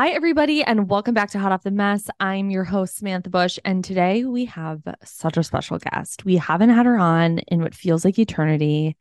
[0.00, 2.08] Hi, everybody, and welcome back to Hot Off the Mess.
[2.18, 6.24] I'm your host, Samantha Bush, and today we have such a special guest.
[6.24, 8.96] We haven't had her on in what feels like eternity,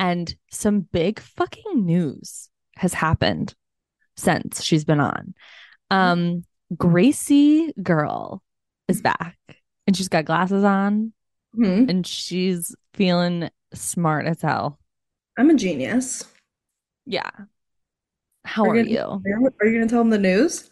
[0.00, 3.54] and some big fucking news has happened
[4.16, 5.34] since she's been on.
[5.90, 8.42] Um, Gracie Girl
[8.88, 9.36] is back,
[9.86, 11.12] and she's got glasses on,
[11.54, 11.90] Mhm.
[11.90, 14.78] and she's feeling smart as hell.
[15.36, 16.32] I'm a genius.
[17.04, 17.28] Yeah.
[18.44, 19.00] How Are are you you?
[19.00, 20.70] Are you going to tell them the news?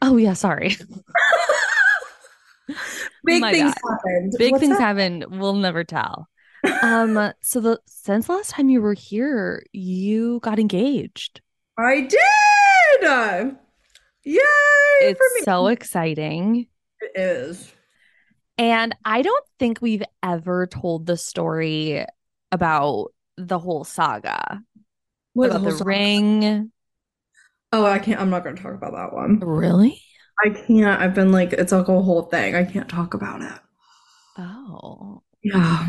[0.00, 0.76] Oh, yeah, sorry.
[3.24, 3.90] Big my things God.
[3.92, 4.34] happened.
[4.38, 4.80] Big What's things up?
[4.80, 5.24] happen.
[5.30, 6.28] We'll never tell.
[6.82, 11.40] Um, so the since last time you were here, you got engaged.
[11.76, 13.56] I did.
[14.24, 14.38] Yay
[15.00, 15.40] It's for me.
[15.42, 16.68] so exciting.
[17.00, 17.72] it is.
[18.58, 22.04] And I don't think we've ever told the story
[22.52, 24.62] about the whole saga.
[25.32, 26.70] What, about the the, ring.
[27.72, 28.20] Oh, I can't.
[28.20, 29.38] I'm not going to talk about that one.
[29.40, 30.00] Really?
[30.44, 31.00] I can't.
[31.00, 32.54] I've been like, it's like a whole thing.
[32.54, 33.58] I can't talk about it.
[34.38, 35.22] Oh.
[35.42, 35.88] Yeah.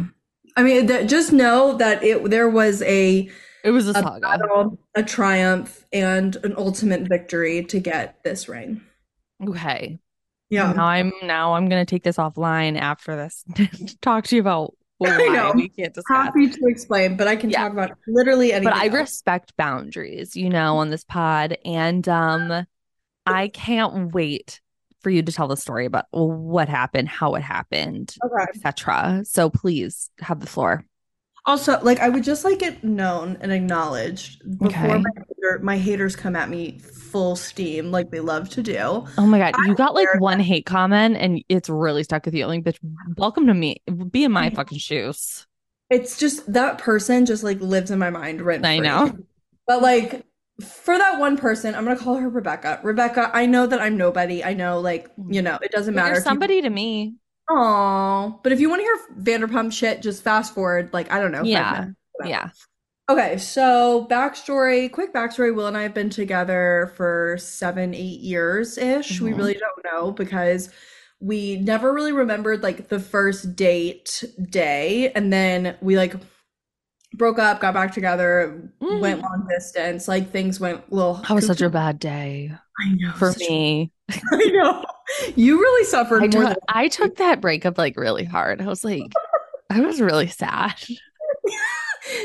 [0.55, 3.29] I mean, th- just know that it there was a
[3.63, 4.19] It was a a saga.
[4.21, 8.81] battle, a triumph, and an ultimate victory to get this ring.
[9.47, 9.99] Okay.
[10.49, 10.73] Yeah.
[10.73, 13.67] Now I'm now I'm gonna take this offline after this to
[14.01, 15.51] talk to you about I why know.
[15.55, 16.17] we can't discuss.
[16.17, 17.63] Happy to explain, but I can Yeah.
[17.63, 18.71] talk about literally anything.
[18.71, 18.95] but I else.
[18.95, 21.57] respect boundaries, you know, on this pod.
[21.65, 22.65] And um
[23.25, 24.59] I can't wait
[25.01, 28.45] for you to tell the story about what happened, how it happened, Okay.
[28.55, 29.23] etc.
[29.25, 30.85] So please have the floor.
[31.45, 34.97] Also, like I would just like it known and acknowledged before Okay.
[34.97, 38.77] my, hater, my haters come at me full steam, like they love to do.
[39.17, 42.33] Oh my god, I you got like one hate comment and it's really stuck with
[42.33, 42.45] you.
[42.47, 42.77] Like, bitch,
[43.17, 43.81] welcome to me.
[44.09, 45.45] Be in my fucking shoes.
[45.89, 49.15] It's just that person just like lives in my mind rent I know.
[49.67, 50.25] But like
[50.61, 52.79] for that one person, I'm gonna call her Rebecca.
[52.83, 54.43] Rebecca, I know that I'm nobody.
[54.43, 56.07] I know, like you know, it doesn't matter.
[56.09, 57.15] You're if you- somebody to me.
[57.49, 60.89] Aw, but if you want to hear Vanderpump shit, just fast forward.
[60.93, 61.43] Like I don't know.
[61.43, 61.71] Yeah.
[61.81, 61.97] minutes.
[62.25, 62.49] Yeah.
[63.09, 65.53] Okay, so backstory, quick backstory.
[65.53, 69.19] Will and I have been together for seven, eight years ish.
[69.19, 69.37] We Mhm.
[69.37, 70.69] really don't know because
[71.19, 75.11] we never really remembered like the first date day.
[75.15, 76.15] And then we like
[77.15, 78.99] broke up, got back together, Mm.
[78.99, 80.07] went long distance.
[80.07, 81.15] Like things went a little.
[81.15, 83.11] That was such a bad day I know.
[83.13, 83.91] for me.
[84.11, 84.83] I know.
[85.35, 88.61] You really suffered I more took than I took that breakup like really hard.
[88.61, 89.11] I was like,
[89.69, 90.73] I was really sad.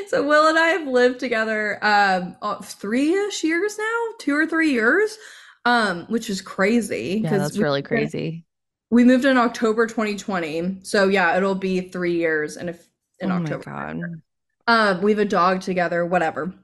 [0.09, 5.17] So Will and I have lived together um three-ish years now, two or three years,
[5.65, 8.45] um, which is crazy Yeah, that's we really crazy.
[8.91, 12.89] We moved in October 2020, so yeah, it'll be three years in if
[13.21, 14.23] in oh my October.
[14.69, 16.55] Um, we have a dog together, whatever.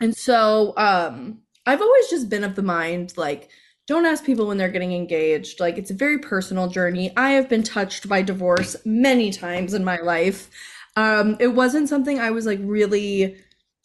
[0.00, 3.48] And so, um, I've always just been of the mind like,
[3.86, 5.60] don't ask people when they're getting engaged.
[5.60, 7.10] Like, it's a very personal journey.
[7.16, 10.50] I have been touched by divorce many times in my life.
[10.96, 13.36] Um, it wasn't something I was like really.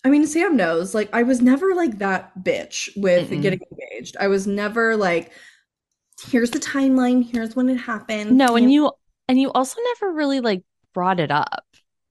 [0.04, 3.42] I mean, Sam knows, like, I was never like that bitch with Mm-mm.
[3.42, 4.18] getting engaged.
[4.20, 5.32] I was never like,
[6.28, 8.38] here's the timeline, here's when it happened.
[8.38, 8.92] No, and you
[9.30, 10.64] and you also never really like
[10.94, 11.64] brought it up.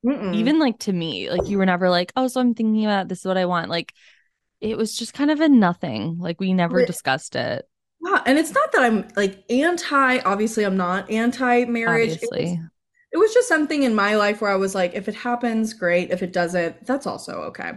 [0.05, 0.35] Mm-mm.
[0.35, 3.21] Even like to me, like you were never like, "Oh, so I'm thinking about this
[3.21, 3.93] is what I want." Like
[4.61, 6.19] it was just kind of a nothing.
[6.19, 7.69] Like we never discussed it.
[8.05, 12.11] Yeah, and it's not that I'm like anti, obviously I'm not anti-marriage.
[12.11, 12.61] It was, Obviously.
[13.13, 16.11] it was just something in my life where I was like, if it happens, great.
[16.11, 17.73] If it doesn't, that's also okay.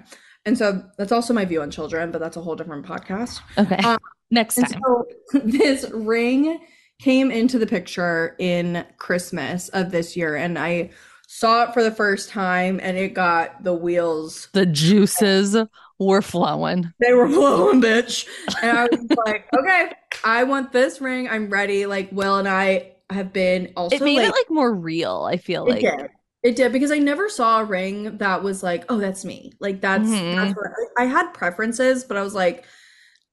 [0.45, 3.41] And so that's also my view on children, but that's a whole different podcast.
[3.57, 3.77] Okay.
[3.77, 3.97] Um,
[4.31, 4.81] Next time.
[4.83, 5.05] so
[5.43, 6.59] this ring
[6.99, 10.91] came into the picture in Christmas of this year and I
[11.37, 14.47] saw it for the first time and it got the wheels.
[14.53, 15.57] The juices
[15.99, 16.93] were flowing.
[16.99, 18.25] They were flowing, bitch.
[18.61, 19.91] And I was like, okay,
[20.23, 21.27] I want this ring.
[21.29, 21.85] I'm ready.
[21.85, 25.35] Like Will and I have been also It made like, it like more real, I
[25.37, 25.81] feel it like.
[25.81, 26.09] did.
[26.43, 29.51] It did because I never saw a ring that was like, oh, that's me.
[29.59, 30.35] Like that's Mhm.
[30.35, 30.67] that's what
[30.97, 32.65] I, I had preferences, but I was like,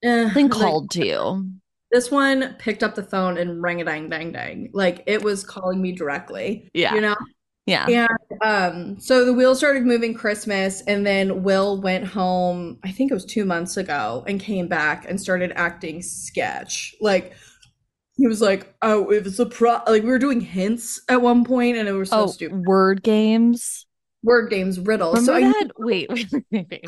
[0.03, 1.51] eh, Something like, called to you.
[1.93, 4.71] this one picked up the phone and rang a dang dang dang.
[4.73, 6.69] Like it was calling me directly.
[6.75, 6.95] Yeah.
[6.95, 7.17] You know?
[7.67, 7.87] Yeah.
[7.89, 13.11] And um, so the wheel started moving Christmas, and then Will went home, I think
[13.11, 16.95] it was two months ago, and came back and started acting sketch.
[17.01, 17.35] Like
[18.17, 21.45] he was like, Oh, it was a pro like we were doing hints at one
[21.45, 22.67] point, and it was so oh, stupid.
[22.67, 23.87] word games.
[24.25, 25.29] Word games, riddles.
[25.29, 25.71] Remember so I that?
[25.79, 26.85] Wait, wait, wait, wait, wait.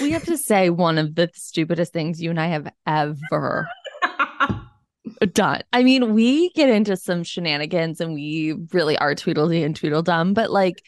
[0.00, 3.68] We have to say one of the stupidest things you and I have ever
[5.32, 5.62] done.
[5.72, 10.50] I mean, we get into some shenanigans and we really are Tweedledee and Tweedledum, but
[10.50, 10.82] like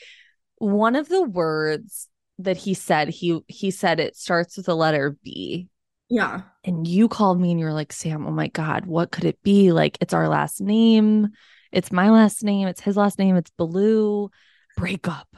[0.57, 5.17] one of the words that he said, he he said it starts with the letter
[5.25, 5.69] B.
[6.09, 6.43] yeah.
[6.65, 9.43] And you called me and you were like, Sam, oh my God, what could it
[9.43, 9.73] be?
[9.73, 11.29] Like, it's our last name.
[11.73, 12.69] It's my last name.
[12.69, 13.37] It's his last name.
[13.37, 14.31] It's Baloo.
[14.77, 15.29] Break up.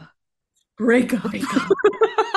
[0.79, 1.31] Break up.
[1.31, 1.71] Break up.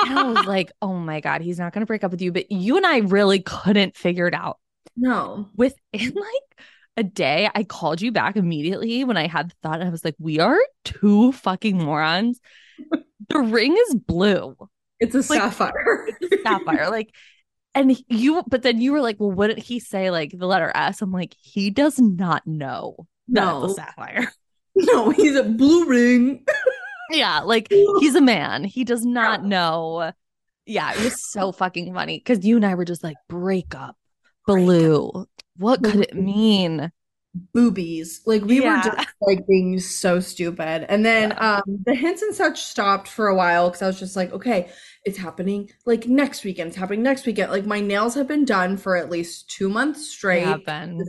[0.06, 2.32] And I was like, oh my God, he's not going to break up with you.
[2.32, 4.58] But you and I really couldn't figure it out.
[4.96, 5.48] No.
[5.56, 5.76] Within
[6.14, 6.64] like
[6.96, 9.82] a day, I called you back immediately when I had the thought.
[9.82, 12.40] I was like, we are two fucking morons.
[13.30, 14.54] The ring is blue,
[15.00, 16.08] It's a sapphire.
[16.42, 16.90] sapphire.
[16.90, 17.14] Like,
[17.74, 21.00] and you, but then you were like, well, wouldn't he say like the letter S?
[21.00, 23.64] I'm like, he does not know No.
[23.64, 24.30] a sapphire.
[24.76, 26.44] No, he's a blue ring.
[27.10, 28.64] Yeah, like he's a man.
[28.64, 30.12] He does not know.
[30.66, 33.96] Yeah, it was so fucking funny because you and I were just like, break up,
[34.46, 35.26] Baloo.
[35.56, 36.90] What could it mean?
[37.52, 38.20] boobies.
[38.26, 40.86] Like we were just like being so stupid.
[40.88, 44.16] And then um the hints and such stopped for a while because I was just
[44.16, 44.70] like, okay,
[45.04, 46.68] it's happening like next weekend.
[46.68, 47.50] It's happening next weekend.
[47.50, 50.42] Like my nails have been done for at least two months straight.
[50.42, 51.00] Yeah, Ben.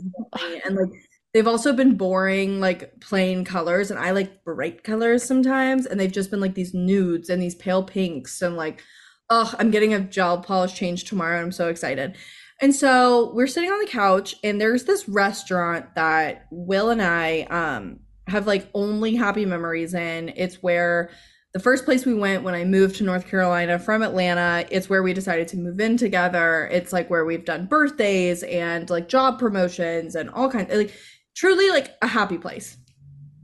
[0.64, 1.00] And like
[1.32, 5.86] they've also been boring, like plain colors, and I like bright colors sometimes.
[5.86, 8.82] And they've just been like these nudes and these pale pinks and like,
[9.30, 11.40] oh, I'm getting a gel polish change tomorrow.
[11.40, 12.16] I'm so excited.
[12.60, 17.42] And so we're sitting on the couch, and there's this restaurant that Will and I
[17.50, 20.32] um have like only happy memories in.
[20.36, 21.10] It's where
[21.52, 24.66] the first place we went when I moved to North Carolina from Atlanta.
[24.70, 26.68] It's where we decided to move in together.
[26.70, 30.94] It's like where we've done birthdays and like job promotions and all kinds of like
[31.34, 32.76] truly like a happy place.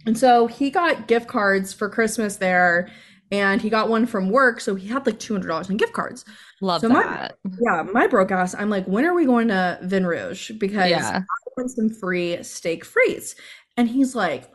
[0.04, 2.90] And so he got gift cards for Christmas there
[3.32, 4.60] and he got one from work.
[4.60, 6.24] So he had like $200 in gift cards.
[6.60, 7.38] Love So my- that.
[7.60, 8.54] Yeah, my broke ass.
[8.54, 10.50] I'm like, when are we going to Vin Rouge?
[10.58, 11.20] Because Yeah.
[11.22, 13.34] I want some free steak freeze.
[13.78, 14.50] And he's like,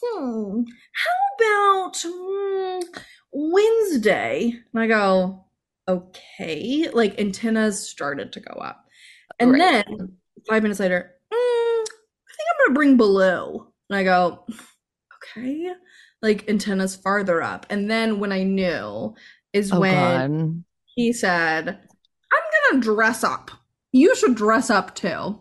[0.00, 0.62] hmm,
[0.92, 2.80] how about hmm,
[3.32, 4.54] Wednesday?
[4.72, 5.44] And I go,
[5.88, 6.88] okay.
[6.92, 8.86] Like antennas started to go up.
[9.40, 9.84] And Right.
[9.88, 10.16] then
[10.48, 11.84] five minutes later, mm, I
[12.36, 13.66] think I'm gonna bring Baloo.
[13.88, 14.46] And I go,
[15.16, 15.72] okay.
[16.22, 17.66] Like antennas farther up.
[17.70, 19.14] And then when I knew
[19.52, 19.94] is Oh when
[20.54, 20.64] God.
[20.94, 21.68] he said,
[22.32, 23.50] I'm gonna dress up.
[23.92, 25.38] You should dress up too.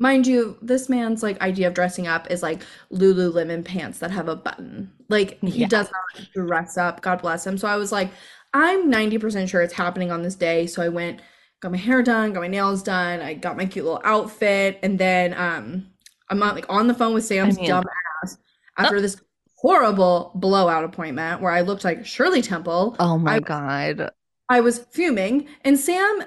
[0.00, 2.62] Mind you, this man's like idea of dressing up is like
[2.92, 4.92] Lululemon pants that have a button.
[5.08, 5.66] Like he Yeah.
[5.68, 7.00] does not dress up.
[7.00, 7.58] God bless him.
[7.58, 8.10] So I was like,
[8.54, 10.66] I'm 90% sure it's happening on this day.
[10.68, 11.20] So I went,
[11.60, 14.98] got my hair done, got my nails done, I got my cute little outfit, and
[15.00, 15.88] then um
[16.30, 17.84] I'm on like on the phone with Sam's mean- dumb
[18.22, 18.38] ass
[18.78, 19.20] after this
[19.60, 22.96] horrible blowout appointment where I looked like Shirley Temple.
[22.98, 24.10] Oh my I- God.
[24.50, 26.22] I was fuming, and Sam,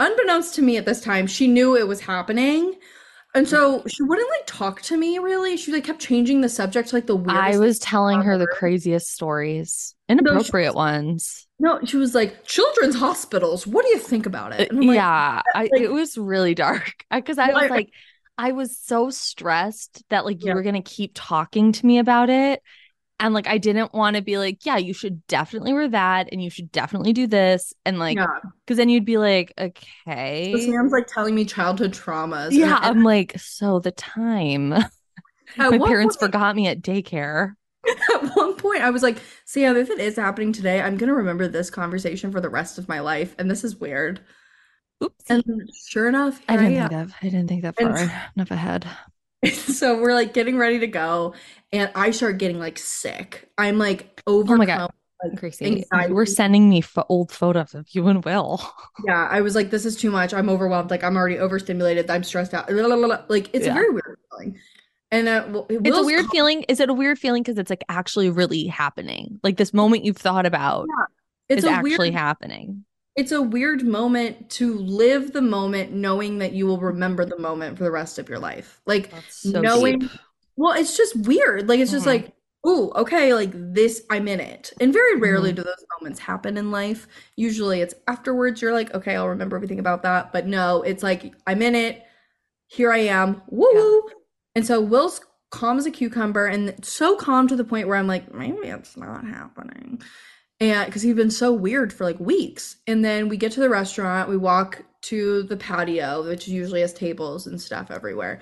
[0.00, 2.74] unbeknownst to me at this time, she knew it was happening.
[3.36, 5.56] And so she wouldn't like talk to me really.
[5.58, 7.36] She like kept changing the subject to like the weirdest.
[7.36, 11.46] I was telling her the craziest stories, inappropriate ones.
[11.58, 13.66] no, she was like children's hospitals.
[13.66, 14.70] What do you think about it?
[14.70, 17.90] And I'm like, yeah, I, like- it was really dark because I was like,
[18.38, 20.54] I was so stressed that like you Yeah.
[20.54, 22.62] were gonna keep talking to me about it,
[23.18, 26.42] and like I didn't want to be like, yeah, you should definitely wear that, and
[26.42, 28.26] you should definitely do this, and like, yeah.
[28.64, 32.52] because then you'd be like, So okay, Sam's like telling me childhood traumas.
[32.52, 34.68] yeah, I'm like, so the time
[35.56, 37.54] my parents point- forgot me at daycare.
[38.14, 41.46] At one point, I was like, Sam, if it is happening today, I'm gonna remember
[41.46, 44.20] this conversation for the rest of my life, and this is weird.
[45.04, 45.44] Oops, And
[45.88, 46.88] sure enough, I didn't am.
[46.88, 47.16] think that.
[47.22, 48.86] I didn't think that And- far enough ahead.
[49.52, 51.34] so we're like getting ready to go
[51.70, 54.90] and i start getting like sick i'm like Oh my overcome God.
[55.22, 56.08] like Gracie, anxiety.
[56.08, 58.60] you were sending me fo- old photos of you and Will.
[59.06, 60.32] Yeah, I was like, this is too much.
[60.32, 60.90] I'm overwhelmed.
[60.90, 62.10] Like I'm already overstimulated.
[62.10, 62.68] I'm stressed out.
[63.28, 63.72] Like it's Yeah.
[63.72, 64.58] a very weird feeling.
[65.12, 66.62] And uh, Will- It's a weird calm- feeling.
[66.64, 69.38] Is it a weird feeling because it's like actually really happening?
[69.44, 70.86] Like this moment you've thought about
[71.50, 72.14] It's is a actually weird.
[72.14, 72.85] happening.
[73.16, 77.78] It's a weird moment to live the moment, knowing that you will remember the moment
[77.78, 78.80] for the rest of your life.
[78.86, 80.00] Like so knowing.
[80.00, 80.10] deep.
[80.56, 81.68] Well, it's just weird.
[81.68, 82.08] Like it's just Mhm.
[82.08, 82.32] like,
[82.64, 84.72] oh, okay, like this, I'm in it.
[84.80, 85.56] And very rarely Mhm.
[85.56, 87.06] do those moments happen in life.
[87.36, 90.32] Usually it's afterwards, you're like, okay, I'll remember everything about that.
[90.32, 92.02] But no, it's like, I'm in it.
[92.66, 93.40] Here I am.
[93.48, 94.02] Woo woo.
[94.54, 95.20] And so Will's
[95.50, 98.96] calm as a cucumber and so calm to the point where I'm like, maybe it's
[98.96, 100.02] not happening.
[100.60, 102.76] And because he's been so weird for like weeks.
[102.86, 106.92] And then we get to the restaurant, we walk to the patio, which usually has
[106.94, 108.40] tables and stuff everywhere.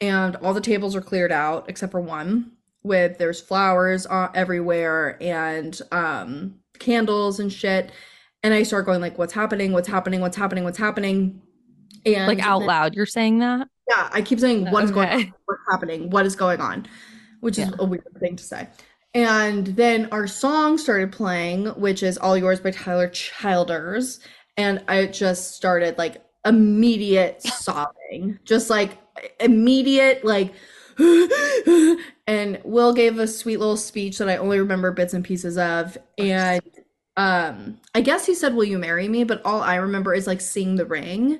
[0.00, 5.18] And all the tables are cleared out except for one with there's flowers uh, everywhere
[5.20, 7.90] and um candles and shit.
[8.42, 9.72] And I start going like, what's happening?
[9.72, 10.20] What's happening?
[10.20, 10.62] What's happening?
[10.62, 11.42] What's happening?
[12.04, 13.66] And Like out loud, you're saying that?
[13.88, 16.86] yeah, I keep saying what is going on, what's happening, what is going on,
[17.40, 17.74] which is Yeah.
[17.80, 18.68] a weird thing to say.
[19.16, 24.20] And then our song started playing, which is All Yours by Tyler Childers.
[24.58, 28.98] And I just started like immediate sobbing, just like
[29.40, 30.52] immediate, like,
[32.26, 35.96] and Will gave a sweet little speech that I only remember bits and pieces of.
[36.18, 36.60] And
[37.16, 39.24] um, I guess he said, Will you marry me?
[39.24, 41.38] But all I remember is like seeing the ring.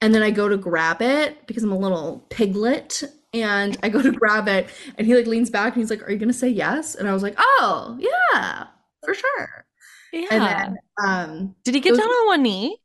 [0.00, 3.02] And then I go to grab it because I'm a little piglet.
[3.34, 6.10] And I go to grab it, and he like leans back and he's like, Are
[6.10, 6.94] you gonna say yes?
[6.94, 8.66] And I was like, Oh, yeah,
[9.04, 9.66] for sure.
[10.12, 10.26] Yeah.
[10.30, 12.78] And then um Did he get was- down on one knee?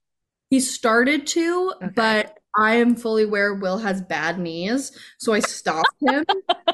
[0.50, 1.88] he started to, Okay.
[1.96, 4.92] but I am fully aware Will has bad knees.
[5.18, 6.24] So I stopped him.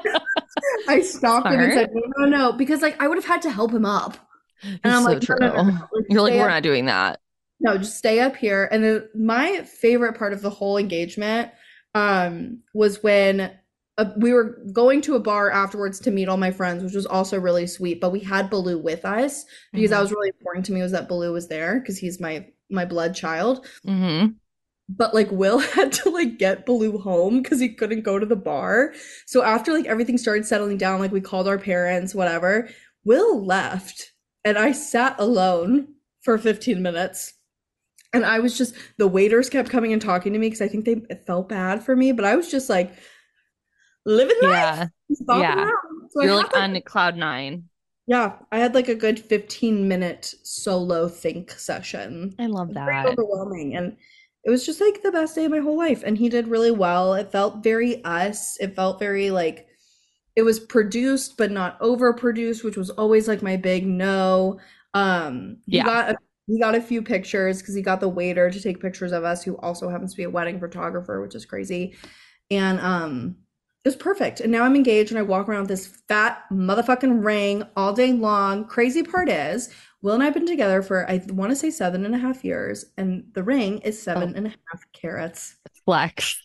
[0.89, 3.49] I stopped him and said, No, no, no, because like I would have had to
[3.51, 4.17] help him up.
[4.63, 5.37] And It's I'm so like, true.
[5.39, 5.71] no, no, no.
[5.93, 7.19] Like, You're like, we're up not doing that.
[7.61, 8.67] No, just stay up here.
[8.71, 11.51] And then my favorite part of the whole engagement
[11.95, 13.51] um was when
[13.97, 17.05] uh, we were going to a bar afterwards to meet all my friends, which was
[17.05, 17.99] also really sweet.
[17.99, 20.01] But we had Baloo with us because that Mhm.
[20.01, 23.15] was really important to me was that Baloo was there because he's my my blood
[23.15, 23.65] child.
[23.85, 24.39] hmm
[24.87, 28.35] But like Will had to like get Baloo home because he couldn't go to the
[28.35, 28.93] bar.
[29.25, 32.69] So after like everything started settling down, like we called our parents, whatever,
[33.05, 37.33] Will left and I sat alone for 15 minutes.
[38.13, 40.85] And I was just the waiters kept coming and talking to me because I think
[40.85, 42.91] they felt bad for me, but I was just like
[44.05, 44.89] living life.
[45.29, 45.39] Yeah.
[45.39, 45.69] yeah.
[46.11, 47.65] So You're like on cloud nine.
[48.07, 53.05] yeah, I had like a good 15 minute solo think session I love that.
[53.05, 53.95] overwhelming and
[54.45, 56.71] it was just like the best day of my whole life and he did really
[56.71, 59.67] well it felt very us it felt very like
[60.35, 64.59] it was produced but not overproduced which was always like my big no
[64.93, 65.83] um he Yeah.
[65.83, 66.17] got a,
[66.49, 69.43] he got a few pictures because he got the waiter to take pictures of us
[69.43, 71.95] who also happens to be a wedding photographer which is crazy
[72.51, 73.35] and um
[73.85, 77.23] it was perfect and now i'm engaged and i walk around with this fat motherfucking
[77.23, 79.69] ring all day long crazy part is
[80.01, 82.45] Will and I have been together for I want to say seven and a half
[82.45, 84.37] years, and the ring is seven Oh.
[84.37, 85.57] and a half carats.
[85.83, 86.41] Flex.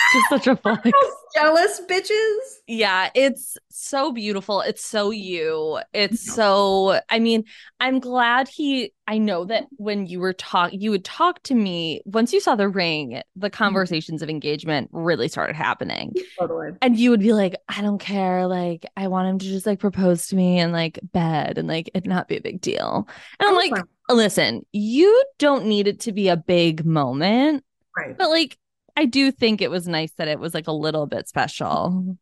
[0.12, 0.90] Just such a flex.
[1.34, 2.38] Jealous bitches.
[2.66, 4.60] Yeah, it's so beautiful.
[4.60, 5.78] It's so you.
[5.92, 6.32] It's Yeah.
[6.32, 7.44] so, I mean,
[7.78, 12.02] I'm glad he, I know that when you were talk, you would talk to me
[12.04, 13.56] once you saw the ring, the mm-hmm.
[13.56, 16.14] conversations of engagement really started happening.
[16.38, 16.70] Totally.
[16.82, 18.46] And you would be like, I don't care.
[18.46, 21.90] Like, I want him to just like propose to me in like bed and like
[21.94, 23.08] it not be a big deal.
[23.38, 23.72] And I'm like,
[24.08, 27.64] listen, you don't need it to be a big moment,
[27.96, 28.16] right.
[28.18, 28.58] but like,
[28.96, 32.16] I do think it was nice that it was like a little bit special.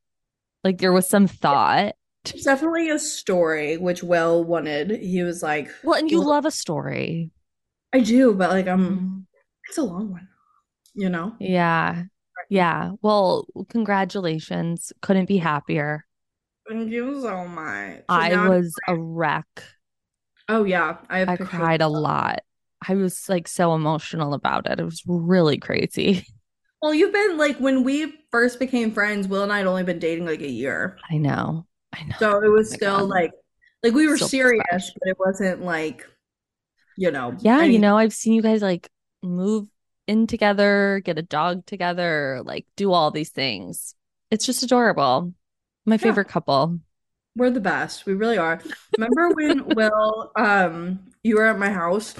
[0.64, 1.94] Like there was some thought.
[2.24, 4.90] It's definitely a story which Will wanted.
[4.90, 7.30] He was like, Well, and you love a story.
[7.92, 9.24] I do, but like I'm Mm.
[9.68, 10.28] it's a long one.
[10.94, 11.34] You know?
[11.38, 12.02] Yeah.
[12.50, 12.92] Yeah.
[13.02, 14.92] Well, congratulations.
[15.00, 16.04] Couldn't be happier.
[16.68, 18.02] Thank you so much.
[18.08, 19.46] I now was a wreck.
[20.48, 20.98] Oh yeah.
[21.08, 22.40] I have I cried a lot.
[22.86, 24.78] I was like so emotional about it.
[24.80, 26.26] It was really crazy.
[26.80, 29.98] Well, you've been like when we first became friends, Will and I had only been
[29.98, 30.98] dating like a year.
[31.10, 31.66] I know.
[31.92, 32.16] I know.
[32.18, 33.08] So it was Oh still God.
[33.08, 33.32] like
[33.82, 34.90] like we were serious, fresh.
[34.98, 36.06] but it wasn't like
[36.96, 37.36] you know.
[37.40, 38.88] Yeah, you know, I've seen you guys like
[39.22, 39.68] move
[40.06, 43.94] in together, get a dog together, like do all these things.
[44.30, 45.32] It's just adorable.
[45.86, 45.98] My Yeah.
[45.98, 46.80] favorite couple.
[47.36, 48.04] We're the best.
[48.06, 48.60] We really are.
[48.98, 52.14] Remember when Will, um, you were at my house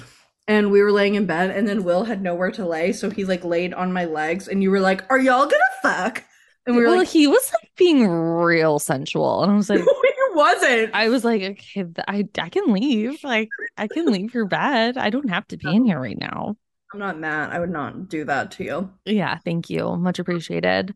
[0.49, 3.23] and we were laying in bed and then Will had nowhere to lay, so he
[3.23, 6.25] like laid on my legs and you were like, "Are y'all gonna fuck?"
[6.65, 9.43] And we were well, like, he was like being real sensual.
[9.43, 10.93] And I was like, "We wasn't.
[10.93, 13.23] I was like, okay, I I can leave.
[13.23, 14.97] Like, I can leave your bed.
[14.97, 16.55] I don't have to be in here right now.
[16.93, 17.51] I'm not mad.
[17.51, 18.91] I would not do that to you.
[19.05, 19.95] Yeah, thank you.
[19.97, 20.95] Much appreciated.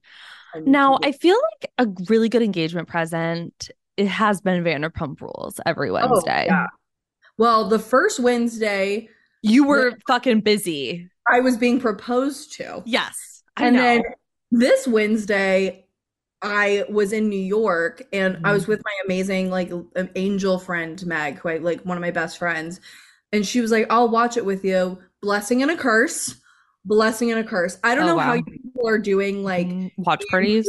[0.55, 3.69] I need Now, I feel like a really good engagement present.
[3.97, 6.45] It has been Vanderpump Rules every Oh, Wednesday.
[6.47, 6.65] yeah.
[7.37, 9.09] Well, the first Wednesday
[9.43, 11.09] You were fucking busy.
[11.29, 12.83] I was being proposed to.
[12.85, 13.81] Yes, I and know.
[13.83, 14.03] then
[14.51, 15.85] this Wednesday,
[16.41, 18.53] I was in New York and I Mm.
[18.53, 19.71] was with my amazing like
[20.15, 22.81] angel friend Meg, who I like one of my best friends,
[23.31, 26.35] and she was like, "I'll watch it with you." Blessing and a curse,
[26.85, 27.77] blessing and a curse.
[27.83, 28.35] I don't Oh, know how wow.
[28.35, 30.65] you people are doing like Mm, watch parties.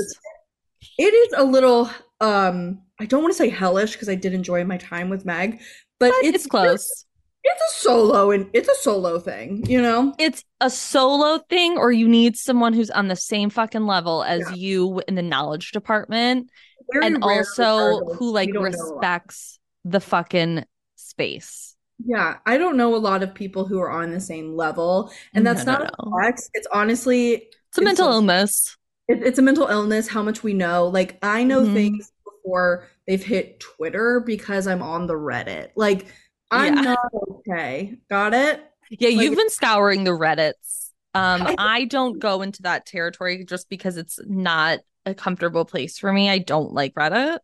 [0.98, 1.90] it is a little
[2.20, 5.60] um I don't want to say hellish because I did enjoy my time with Meg,
[5.98, 7.03] but, But it's it's close.
[7.46, 10.14] It's a solo and it's a solo thing, you know?
[10.18, 14.40] It's a solo thing, or you need someone who's on the same fucking level as
[14.50, 14.54] Yeah.
[14.56, 16.48] you in the knowledge department,
[16.92, 18.94] Very and also who like we don't know a lot.
[18.96, 20.64] respects the fucking
[20.96, 21.76] space.
[22.04, 25.46] Yeah, I don't know a lot of people who are on the same level, and
[25.46, 26.10] that's No, no, not a no.
[26.10, 26.48] flex.
[26.54, 28.76] It's honestly It's a It's mental a- illness.
[29.08, 30.08] it, it's a mental illness.
[30.08, 31.74] How much we know, like I know Mhm.
[31.74, 35.68] things before they've hit Twitter because I'm on the Reddit.
[35.76, 36.06] Like
[36.54, 36.80] I'm Yeah.
[36.82, 36.98] not
[37.30, 37.96] okay.
[38.10, 38.64] Got it?
[38.90, 40.90] Yeah, Like- you've been scouring the Reddits.
[41.14, 45.98] Um, I- I don't go into that territory just because it's not a comfortable place
[45.98, 46.28] for me.
[46.30, 47.38] I don't like Reddit.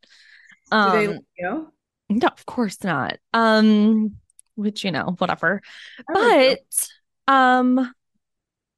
[0.72, 1.72] Do they, Um, you
[2.08, 3.18] no, of course not.
[3.32, 4.16] Um,
[4.56, 5.60] which you know, whatever.
[6.14, 6.64] I like.
[7.26, 7.94] But um,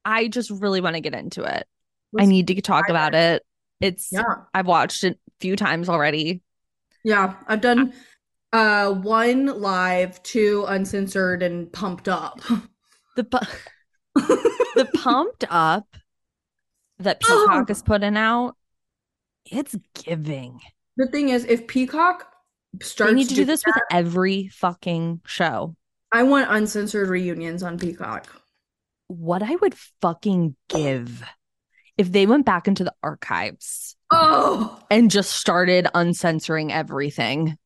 [0.04, 1.66] I just really want to get into it.
[1.66, 1.66] I
[2.12, 3.42] Let's need to talk about it.
[3.80, 4.22] It's Yeah,
[4.52, 6.42] I've watched it a few times already.
[7.04, 7.36] yeah.
[7.48, 7.92] I've done
[8.52, 12.40] uh one live, two uncensored, and pumped up.
[13.16, 13.46] The pu-
[14.14, 15.86] the pumped up
[16.98, 18.54] that Peacock is putting out,
[19.50, 20.60] it's giving.
[20.96, 22.26] The thing is, if Peacock
[22.82, 25.76] starts They need to do this with every fucking show.
[26.12, 28.26] I want uncensored reunions on Peacock.
[29.08, 31.22] What I would fucking give
[31.98, 37.56] if they went back into the archives Oh, and just started uncensoring everything.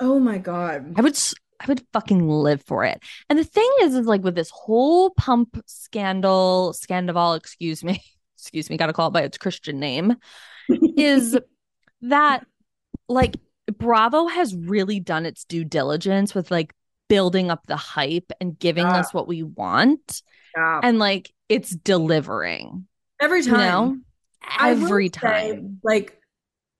[0.00, 0.94] Oh my God.
[0.96, 1.18] I would
[1.60, 3.02] I would fucking live for it.
[3.28, 8.02] And the thing is is like with this whole pump scandal, scandal, excuse me,
[8.38, 10.16] excuse me, got to call it by its Christian name,
[10.96, 11.38] is
[12.02, 12.46] that
[13.08, 13.36] like
[13.78, 16.72] Bravo has really done its due diligence with like
[17.08, 18.98] building up the hype and giving Yeah.
[19.00, 20.22] us what we want
[20.56, 20.80] Yeah.
[20.82, 22.86] and like it's delivering,
[23.20, 23.58] Every you time.
[23.58, 23.98] know?
[24.42, 25.80] I will Every say, time.
[25.82, 26.18] like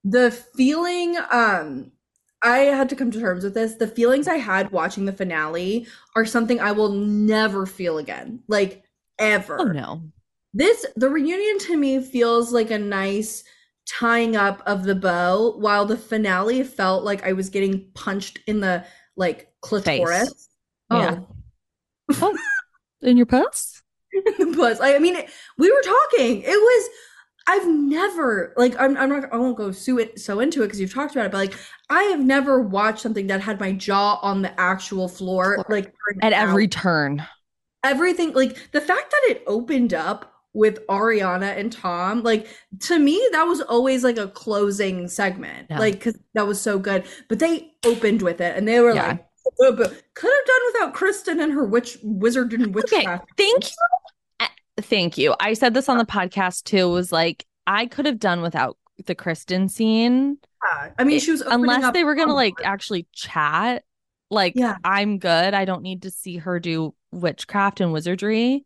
[0.05, 1.93] the feeling, um,
[2.43, 3.75] I had to come to terms with this.
[3.75, 8.43] The feelings I had watching the finale are something I will never feel again.
[8.49, 8.83] Like
[9.19, 9.61] ever.
[9.61, 10.03] Oh no.
[10.55, 13.45] This the reunion to me feels like a nice
[13.89, 18.61] tying up of the bow, while the finale felt like I was getting punched in
[18.61, 18.85] the
[19.17, 20.49] like clitoris.
[20.91, 20.99] Oh.
[21.01, 21.19] Yeah.
[22.23, 22.37] Oh,
[23.03, 23.83] Oh, in your puss?
[24.55, 26.43] Plus, I, I mean, it- we were talking.
[26.43, 26.89] It was.
[27.51, 28.75] I've never like.
[28.79, 28.97] I'm.
[28.97, 29.33] I'm not.
[29.33, 31.33] I won't go so it so into it because you've talked about it.
[31.33, 31.55] But like,
[31.89, 35.67] I have never watched something that had my jaw on the actual floor, Floor.
[35.69, 36.69] like At every hour.
[36.69, 37.27] turn.
[37.83, 38.33] everything.
[38.35, 42.47] Like the fact that it opened up with Ariana and Tom, like
[42.81, 45.67] to me, that was always like a closing segment.
[45.71, 45.79] Yeah.
[45.81, 47.05] Like because that was so good.
[47.29, 49.09] But they opened with it, and they were Yeah.
[49.09, 49.27] like.
[49.63, 49.73] "Uh,
[50.15, 53.25] could have done without Kristen and her witch wizard and witchcraft.
[53.37, 53.77] Thank you.
[54.81, 55.35] Uh, Thank you.
[55.41, 56.89] I said this on the podcast too.
[56.89, 60.39] Was like I could have done without the Kristen scene,
[60.73, 60.91] Yeah.
[60.99, 63.85] I mean, she was unless up they were gonna like actually chat.
[64.31, 64.77] Like Yeah.
[64.85, 65.55] I'm good.
[65.55, 68.65] I don't need to see her do witchcraft and wizardry.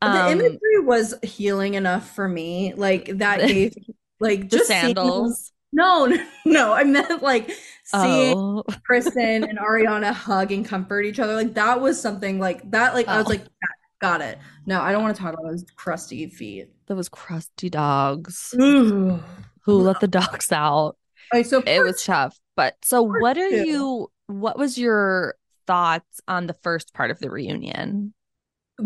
[0.00, 2.74] the Um, imagery was healing enough for me.
[2.74, 3.74] Like that gave
[4.20, 5.52] like the just seeing- sandals.
[5.72, 6.72] no, no, no.
[6.72, 7.50] I meant like
[7.84, 11.34] seeing Oh, Kristen and Ariana hug and comfort each other.
[11.34, 12.94] Like that was something like that.
[12.94, 13.30] Like I was Oh.
[13.30, 13.68] like, "Yeah,
[14.02, 14.38] got it.
[14.66, 16.68] No, I don't want to talk about those crusty feet.
[16.86, 18.54] those crusty dogs.
[18.60, 19.22] Ooh.
[19.62, 20.96] Who let the dogs out?
[21.32, 22.36] Like, so It was tough.
[22.56, 23.64] But so what are two.
[23.66, 25.36] you what was your
[25.66, 28.12] thoughts on the first part of the reunion?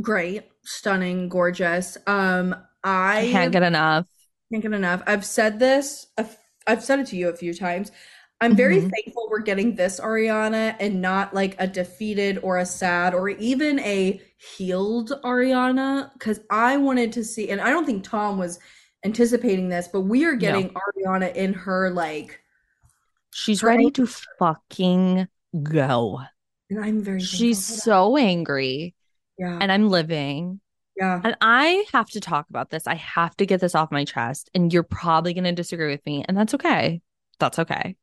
[0.03, 1.97] great, stunning, gorgeous.
[2.07, 4.07] Um, I Can't get enough.
[4.53, 5.03] can't get enough.
[5.07, 6.07] I've said this.
[6.67, 7.91] I've, said it to you a few times.
[8.41, 8.91] I'm very Mhm.
[8.91, 13.79] thankful we're getting this Ariana and not like a defeated or a sad or even
[13.81, 18.59] a healed Ariana because I wanted to see, and I don't think Tom was
[19.05, 20.39] anticipating this, but we are No.
[20.39, 22.41] getting Ariana in her like,
[23.33, 24.07] She's Her ready to
[24.39, 25.29] fucking
[25.63, 26.21] go.
[26.71, 28.95] and I'm very She's so angry
[29.39, 30.61] yeah, and I'm living.
[30.97, 31.21] yeah.
[31.23, 32.87] And I have to talk about this.
[32.87, 34.49] I have to get this off my chest.
[34.55, 36.25] And you're probably going to disagree with me.
[36.27, 37.03] And that's okay.
[37.39, 37.97] That's okay.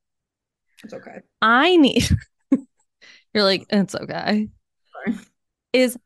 [0.83, 1.21] It's okay.
[1.41, 2.07] I need
[3.33, 4.49] You're like, it's okay.
[5.05, 5.17] Sorry.
[5.73, 5.97] Is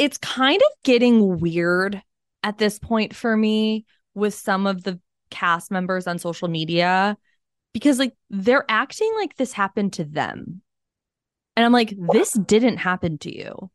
[0.00, 2.02] it's kind of getting weird
[2.42, 3.84] at this point for me
[4.14, 4.98] with some of the
[5.30, 7.18] cast members on social media
[7.74, 10.62] because like they're acting like this happened to them.
[11.54, 13.70] And I'm like, this didn't happen to you.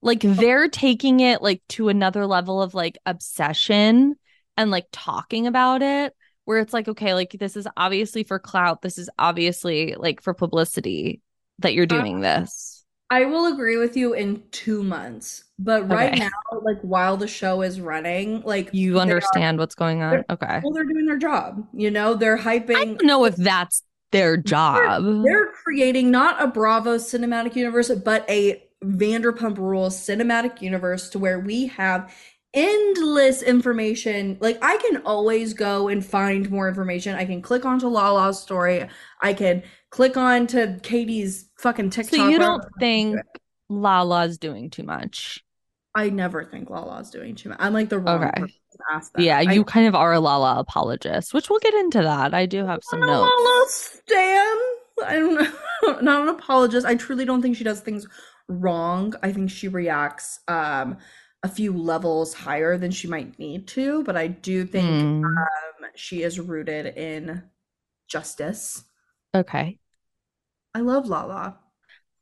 [0.00, 4.14] Like they're taking it like to another level of like obsession
[4.56, 8.80] and like talking about it where it's like, okay, like this is obviously for clout.
[8.80, 11.20] This is obviously like for publicity
[11.58, 12.00] that you're uh-huh.
[12.00, 12.77] doing this.
[13.10, 16.24] I will agree with you in two months, but right Okay.
[16.24, 20.24] now, like while the show is running, like You they are- understand what's going on?
[20.28, 20.60] Okay.
[20.62, 21.66] well, they're doing their job.
[21.72, 22.76] You know, they're hyping.
[22.76, 25.22] I don't know if that's their job.
[25.24, 31.40] They're creating not a Bravo cinematic universe, but a Vanderpump Rules cinematic universe to where
[31.40, 32.12] we have
[32.54, 34.38] endless information.
[34.40, 37.14] Like I can always go and find more information.
[37.14, 38.86] I can click onto Lala's story.
[39.22, 42.14] I can click on to Katie's fucking TikTok.
[42.18, 43.20] So you don't think
[43.68, 45.42] Lala's doing too much?
[45.94, 47.58] I never think Lala's doing too much.
[47.60, 48.30] I'm like the wrong Okay.
[48.40, 49.22] person to ask that.
[49.22, 52.34] Yeah, I- you kind of are a Lala apologist, which we'll get into that.
[52.34, 53.10] I do have some notes.
[53.10, 54.56] Lala stan.
[55.04, 56.00] I don't know.
[56.02, 56.86] Not an apologist.
[56.86, 58.06] I truly don't think she does things
[58.48, 59.14] wrong.
[59.22, 60.98] I think she reacts um
[61.44, 65.90] a few levels higher than she might need to, but I do think Hmm, um
[65.94, 67.42] she is rooted in
[68.08, 68.84] justice.
[69.34, 69.78] Okay.
[70.74, 71.58] I love Lala.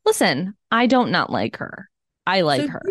[0.05, 1.89] Listen, I don't not like her.
[2.25, 2.81] I like So her.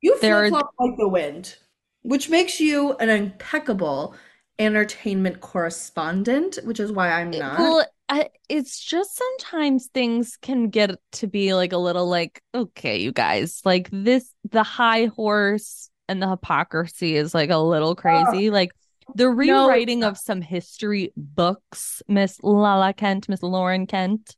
[0.00, 1.56] You, you are- flip flop like the wind,
[2.02, 4.14] which makes you an impeccable
[4.58, 7.58] entertainment correspondent, which is why I'm not.
[7.58, 12.98] Well, I, it's just sometimes things can get to be like a little like, okay,
[12.98, 18.50] you guys, like this, the high horse and the hypocrisy is like a little crazy.
[18.50, 18.72] Like
[19.14, 20.12] the rewriting not.
[20.12, 24.36] of some history books, Miss Lala Kent, Miss Lauren Kent,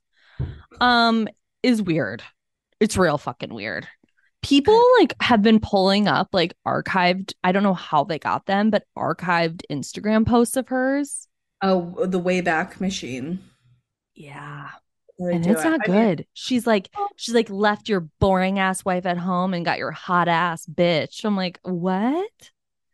[0.80, 1.28] um,
[1.62, 2.22] is weird.
[2.80, 3.86] It's real fucking weird.
[4.42, 8.70] People like have been pulling up like archived, I don't know how they got them,
[8.70, 11.28] but archived Instagram posts of hers.
[11.62, 13.38] Oh, the Wayback Machine.
[14.14, 14.70] Yeah.
[15.18, 15.64] And it's it.
[15.64, 16.26] not I mean, good.
[16.32, 20.26] She's like, she's like left your boring ass wife at home and got your hot
[20.26, 21.24] ass bitch.
[21.24, 22.50] I'm like, what?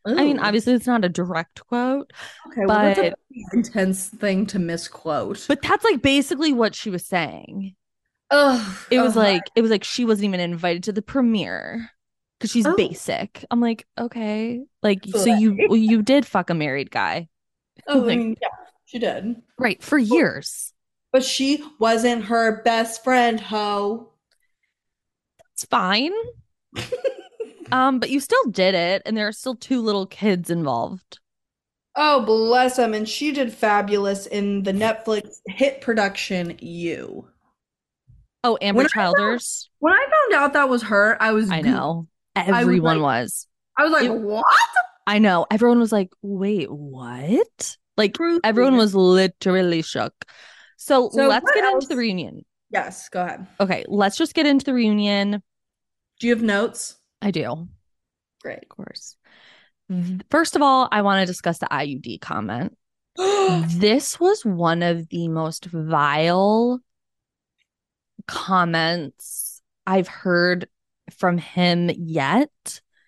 [0.06, 2.12] I mean, obviously it's not a direct quote,
[2.48, 3.18] okay, well, that's a but-
[3.52, 5.44] intense thing to misquote.
[5.48, 7.74] but that's like basically what she was saying.
[8.30, 9.24] Ugh, It was ugh.
[9.24, 11.90] like, it was like she wasn't even invited to the premiere
[12.38, 12.76] because she's Oh.
[12.76, 13.44] basic.
[13.50, 17.28] I'm like, okay, like So so you you did fuck a married guy,
[17.86, 18.48] oh, I mean, yeah,
[18.86, 19.82] she did, right?
[19.82, 20.72] For years.
[21.12, 24.12] but she wasn't her best friend, ho.
[25.54, 26.12] It's fine.
[27.72, 31.18] Um, but you still did it, and there are still two little kids involved.
[31.96, 32.94] Oh, bless him.
[32.94, 37.26] And she did fabulous in the Netflix hit production You.
[38.44, 39.70] Oh, Ambyr When I found- Childers.
[39.80, 39.98] When I
[40.30, 42.06] found out that was her, I was I know.
[42.36, 43.46] was Everyone like- was.
[43.76, 44.44] I was like, It- what?
[45.08, 45.46] I know.
[45.50, 47.76] Everyone was like, wait, what?
[47.96, 48.40] Like Truthfully.
[48.44, 50.12] everyone was literally shook.
[50.76, 52.44] So, So let's get into the reunion.
[52.70, 53.46] Yes, go ahead.
[53.58, 55.42] Okay, let's just get into the reunion.
[56.20, 56.97] Do you have notes?
[57.20, 57.68] I do,
[58.42, 58.62] Great.
[58.62, 59.16] of course.
[60.30, 62.76] First of all, I want to discuss the IUD comment.
[63.78, 66.80] This was one of the most vile
[68.26, 70.68] comments I've heard
[71.16, 72.50] from him yet.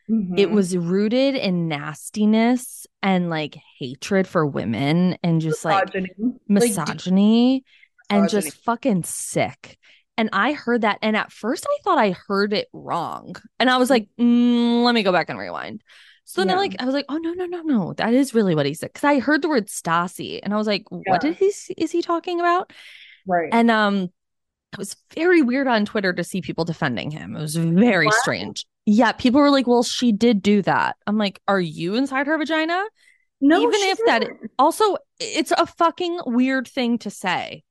[0.09, 0.51] It Mhm.
[0.53, 6.09] was rooted in nastiness and like hatred for women and just like Misogyny.
[6.09, 7.64] Like, deep misogyny
[8.09, 8.51] and misogyny.
[8.51, 9.79] just fucking sick.
[10.20, 10.98] And I heard that.
[11.00, 13.37] And at first, I thought I heard it wrong.
[13.59, 15.83] And I was like, mm, let me go back and rewind.
[16.24, 17.92] So then I like, I was like, oh, no, no, no, no.
[17.94, 18.92] That is really what he said.
[18.92, 20.98] Cause I heard the word Stassi and I was like, Yeah.
[21.06, 21.46] what did he,
[21.78, 22.70] is he talking about?
[23.26, 23.48] Right.
[23.50, 24.11] And, um,
[24.74, 27.35] it was very weird on Twitter to see people defending him.
[27.35, 28.14] It was very What?
[28.16, 28.66] strange.
[28.85, 29.12] Yeah.
[29.12, 30.96] People were like, well, she did do that.
[31.06, 32.85] I'm like, are you inside her vagina?
[33.40, 34.50] no, even if that- didn't.
[34.59, 37.64] Also, it's a fucking weird thing to say.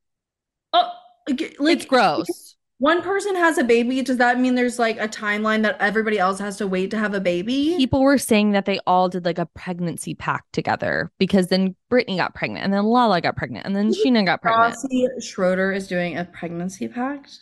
[0.74, 0.90] Oh,
[1.30, 2.56] like, like it's gross.
[2.80, 4.02] One person has a baby.
[4.02, 7.14] Does that mean there's like a timeline that everybody else has to wait to have
[7.14, 7.76] a baby?
[7.76, 12.16] People were saying that they all did like a pregnancy pact together because then Brittany
[12.16, 14.76] got pregnant and then Lala got pregnant and then Scheana got pregnant.
[14.76, 17.38] Stassi Schroeder is doing a pregnancy pact.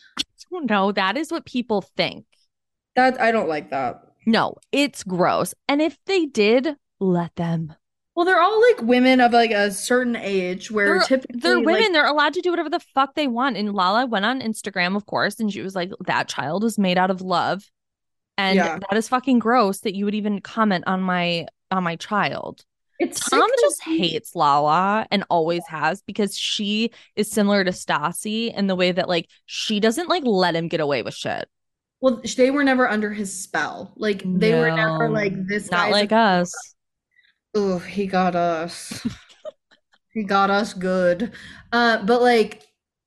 [0.52, 2.26] No, that is what people think.
[2.96, 4.02] That I don't like that.
[4.26, 5.54] No, it's gross.
[5.68, 7.76] And if they did, let them.
[8.18, 11.66] Well, they're all like women of like a certain age where They're- typically They're like,
[11.68, 11.92] women.
[11.92, 13.58] They're allowed to do whatever the fuck they want.
[13.58, 16.98] And Lala went on Instagram, of course, and she was like, that child was made
[16.98, 17.70] out of love.
[18.36, 18.80] And Yeah.
[18.90, 22.66] that is fucking gross that you would even comment on my on my child.
[22.98, 28.66] It's Tom just hates Lala and always has because she is similar to Stassi in
[28.66, 31.48] the way that like she doesn't like let him get away with shit.
[32.02, 33.94] Well, they were never under his spell.
[33.96, 36.52] Like they were never like this Not like us.
[37.60, 39.06] Oh, he got us.
[40.14, 41.32] he got us good.
[41.72, 42.64] Uh, but like,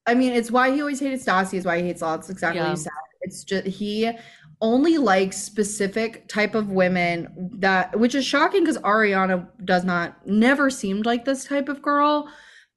[0.07, 2.03] I mean, it's why he always hated Stassi, is why he hates.
[2.03, 2.71] It's exactly Yeah.
[2.71, 2.93] you said.
[3.23, 4.11] It's just he
[4.61, 10.69] only likes specific type of women that, which is shocking because Ariana does not, never
[10.69, 12.29] seemed like this type of girl.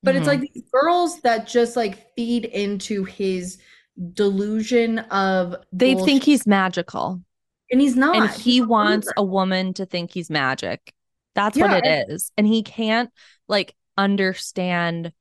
[0.04, 0.28] But it's Mhm.
[0.28, 3.58] like these girls that just like feed into his
[4.14, 6.06] delusion of They bullshit.
[6.06, 7.22] think he's magical.
[7.72, 8.16] and he's not.
[8.16, 10.94] and he He's wants a woman to think he's magic.
[11.36, 12.32] That's Yeah, what it is.
[12.38, 13.10] And he can't
[13.48, 15.12] like understand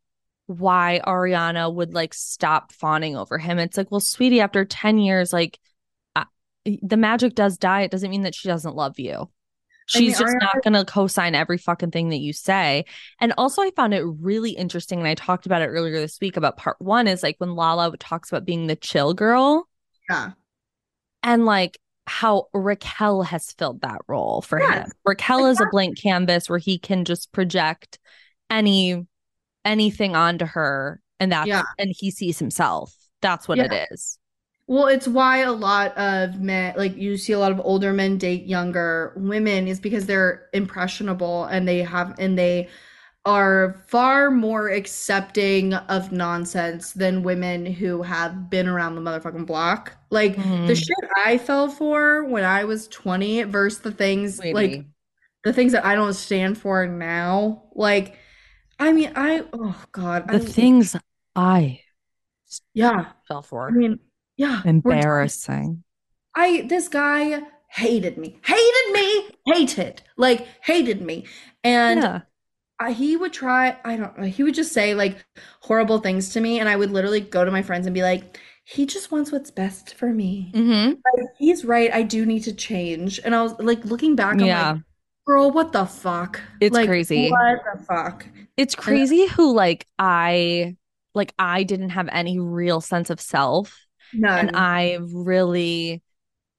[0.47, 3.59] why Ariana would like stop fawning over him.
[3.59, 5.59] It's like, well, sweetie, after 10 years, like
[6.17, 6.25] uh,
[6.65, 7.83] the magic does die.
[7.83, 9.13] It doesn't mean that she doesn't love you.
[9.95, 12.33] I mean, She's just Ariana- not going to co sign every fucking thing that you
[12.33, 12.85] say.
[13.21, 14.99] And also, I found it really interesting.
[14.99, 17.97] And I talked about it earlier this week about part one is like when Lala
[17.97, 19.69] talks about being the chill girl
[20.09, 20.33] Yeah.
[21.23, 21.79] and like
[22.13, 24.91] how Raquel has filled that role for him.
[25.07, 27.99] Raquel is a blank canvas where he can just project
[28.51, 29.07] any
[29.65, 31.63] anything onto her and that's Yeah.
[31.79, 32.95] and he sees himself.
[33.23, 33.73] That's what Yeah.
[33.73, 34.19] it is.
[34.67, 38.19] Well, it's why a lot of men, like you see a lot of older men
[38.19, 42.69] date younger women, is because they're impressionable and they have, and they
[43.25, 49.93] are far more accepting of nonsense than women who have been around the motherfucking block.
[50.11, 50.77] Like the Mhm.
[50.77, 54.85] shit I fell for when I was 20 versus the things like
[55.45, 57.65] the things that I don't stand for now.
[57.75, 58.17] Like,
[58.81, 60.97] I mean, I, oh God, the I, things
[61.37, 61.81] I
[62.75, 63.69] yeah, fell for.
[63.69, 63.99] I mean,
[64.37, 65.85] yeah, Embarrassing.
[66.35, 71.27] I this guy hated me, hated me, hated, like hated me,
[71.65, 72.23] and yeah.
[72.91, 73.77] He would try.
[73.85, 74.25] I don't know.
[74.27, 75.25] He would just say like
[75.63, 78.39] horrible things to me, and I would literally go to my friends and be like,
[78.65, 80.51] "He just wants what's best for me.
[80.55, 80.95] mm-hmm.
[81.19, 81.93] Like, he's right.
[81.93, 84.73] I do need to change." And I was like, looking back, I'm Yeah.
[84.73, 84.83] like,
[85.27, 86.41] "Girl, what the fuck?
[86.61, 87.31] It's Like, crazy.
[87.31, 90.77] What the fuck?" It's crazy who like I
[91.15, 93.79] like I didn't have any real sense of self.
[94.13, 94.49] None.
[94.49, 96.03] and I really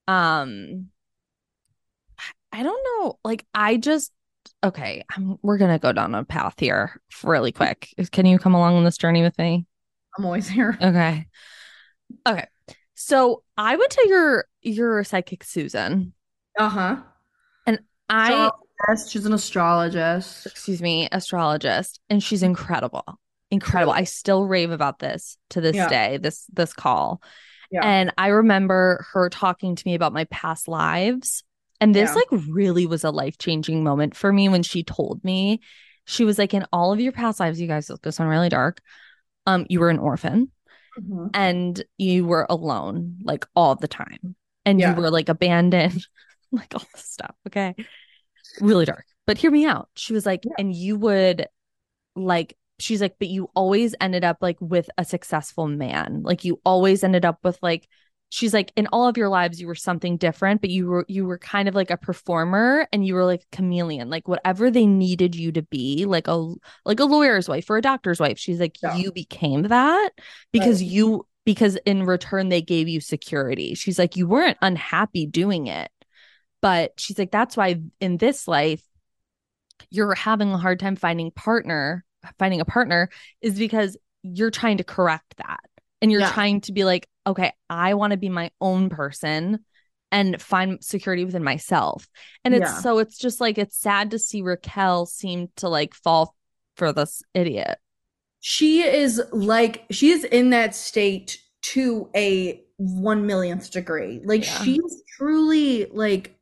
[0.07, 0.89] um
[2.51, 4.11] I don't know like I just
[4.63, 8.75] okay I'm, we're gonna go down a path here really quick can you come along
[8.75, 9.65] on this journey with me
[10.17, 10.77] I'm always here.
[10.81, 11.27] okay
[12.27, 12.45] okay
[12.95, 16.13] so I went to your your psychic Susan
[16.57, 16.95] Uh huh.
[17.65, 18.49] And I
[19.07, 20.45] she's an astrologist.
[20.45, 23.03] excuse me astrologist and she's incredible
[23.51, 25.87] incredible I still rave about this to this Yeah.
[25.87, 27.21] day this this call
[27.71, 27.81] Yeah.
[27.83, 31.43] And I remember her talking to me about my past lives.
[31.83, 32.15] And this Yeah.
[32.15, 35.59] like really was a life-changing moment for me when she told me.
[36.05, 38.79] She was like, in all of your past lives, you guys this sound really dark.
[39.45, 40.49] Um, you were an orphan
[40.97, 41.29] Mhm.
[41.33, 44.35] and you were alone like all the time.
[44.65, 44.95] And Yeah.
[44.95, 46.05] you were like abandoned,
[46.51, 47.35] like all this stuff.
[47.47, 47.75] Okay.
[48.61, 49.05] Really dark.
[49.25, 49.89] But hear me out.
[49.95, 50.53] She was like, Yeah.
[50.59, 51.47] and you would
[52.15, 56.21] like she's like, but you always ended up like with a successful man.
[56.23, 57.87] Like you always ended up with like
[58.33, 61.23] she's like in all of your lives you were something different, but you were you
[61.23, 64.87] were kind of like a performer and you were like a chameleon, like whatever they
[64.87, 68.39] needed you to be, like a like a lawyer's wife or a doctor's wife.
[68.39, 68.95] She's like, Yeah.
[68.97, 70.09] you became that
[70.51, 70.89] because Right.
[70.91, 73.75] you because in return they gave you security.
[73.75, 75.91] She's like, you weren't unhappy doing it.
[76.61, 78.81] But she's like, that's why in this life,
[79.91, 82.03] you're having a hard time finding partner,
[82.39, 83.09] finding a partner
[83.41, 85.59] is because you're trying to correct that.
[86.03, 86.31] And you're Yeah.
[86.33, 89.65] trying to be like, okay, I want to be my own person
[90.11, 92.07] and find security within myself.
[92.43, 92.81] And it's Yeah.
[92.81, 96.35] so it's just like it's sad to see Raquel seem to like fall
[96.75, 97.79] for this idiot.
[98.41, 101.39] She is like she is in that state
[101.71, 104.21] to a one millionth degree.
[104.23, 104.63] Like Yeah.
[104.63, 106.37] she's truly like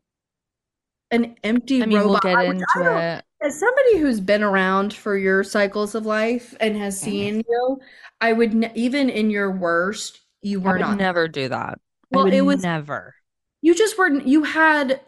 [1.12, 2.24] an empty I mean, we'll robot.
[2.24, 3.26] get into it.
[3.44, 7.80] As somebody who's been around for your cycles of life and has seen you,
[8.20, 10.98] I would ne- even in your worst, you I were would not.
[10.98, 11.80] never do that.
[12.12, 13.16] Well, it was- never.
[13.62, 14.10] You just were.
[14.12, 15.02] You had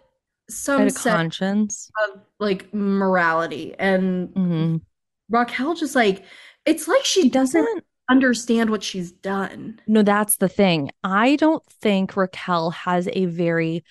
[0.49, 1.89] some had conscience.
[2.07, 4.81] of like morality, and Mhm.
[5.29, 6.23] Raquel just like
[6.65, 9.79] it's like she doesn't understand what she's done.
[9.87, 10.91] No, that's the thing.
[11.03, 13.83] I don't think Raquel has a very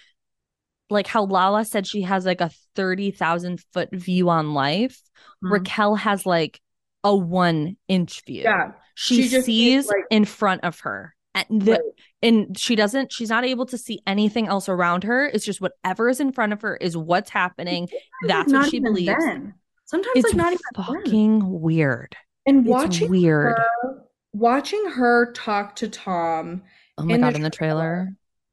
[0.92, 5.00] like how Lala said she has like a 30,000 foot view on life.
[5.44, 5.50] Mhm.
[5.52, 6.60] Raquel has like
[7.04, 8.42] a one inch view.
[8.42, 11.14] Yeah, She, she sees like- in front of her.
[11.34, 11.80] And the Right.
[12.22, 15.24] and she doesn't she's not able to see anything else around her.
[15.26, 17.84] It's just whatever is in front of her is what's happening.
[17.90, 19.16] It's That's what she believes.
[19.18, 19.54] Then.
[19.86, 22.14] Sometimes It's like not even fucking weird.
[22.46, 23.56] And It's watching weird.
[23.56, 26.62] her, watching her talk to Tom
[26.98, 28.08] Oh my in the god, in the trailer.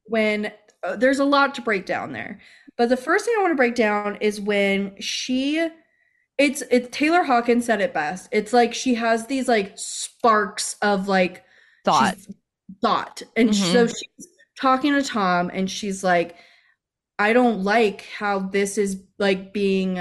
[0.06, 0.50] when uh,
[0.98, 2.40] there's a lot to break down there.
[2.78, 5.68] But the first thing I want to break down is when she
[6.38, 8.30] it's it's Taylor Hawkins said it best.
[8.32, 11.44] It's like she has these like sparks of like
[11.84, 12.18] Thought.
[12.82, 13.22] thought.
[13.36, 13.72] And Mhm.
[13.74, 14.28] so she's
[14.60, 16.36] talking to Tom and she's like
[17.18, 20.00] I don't like how this is like being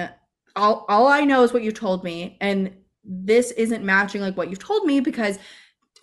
[0.55, 2.73] all all I know is what you told me and
[3.05, 5.39] this isn't matching like what you've told me because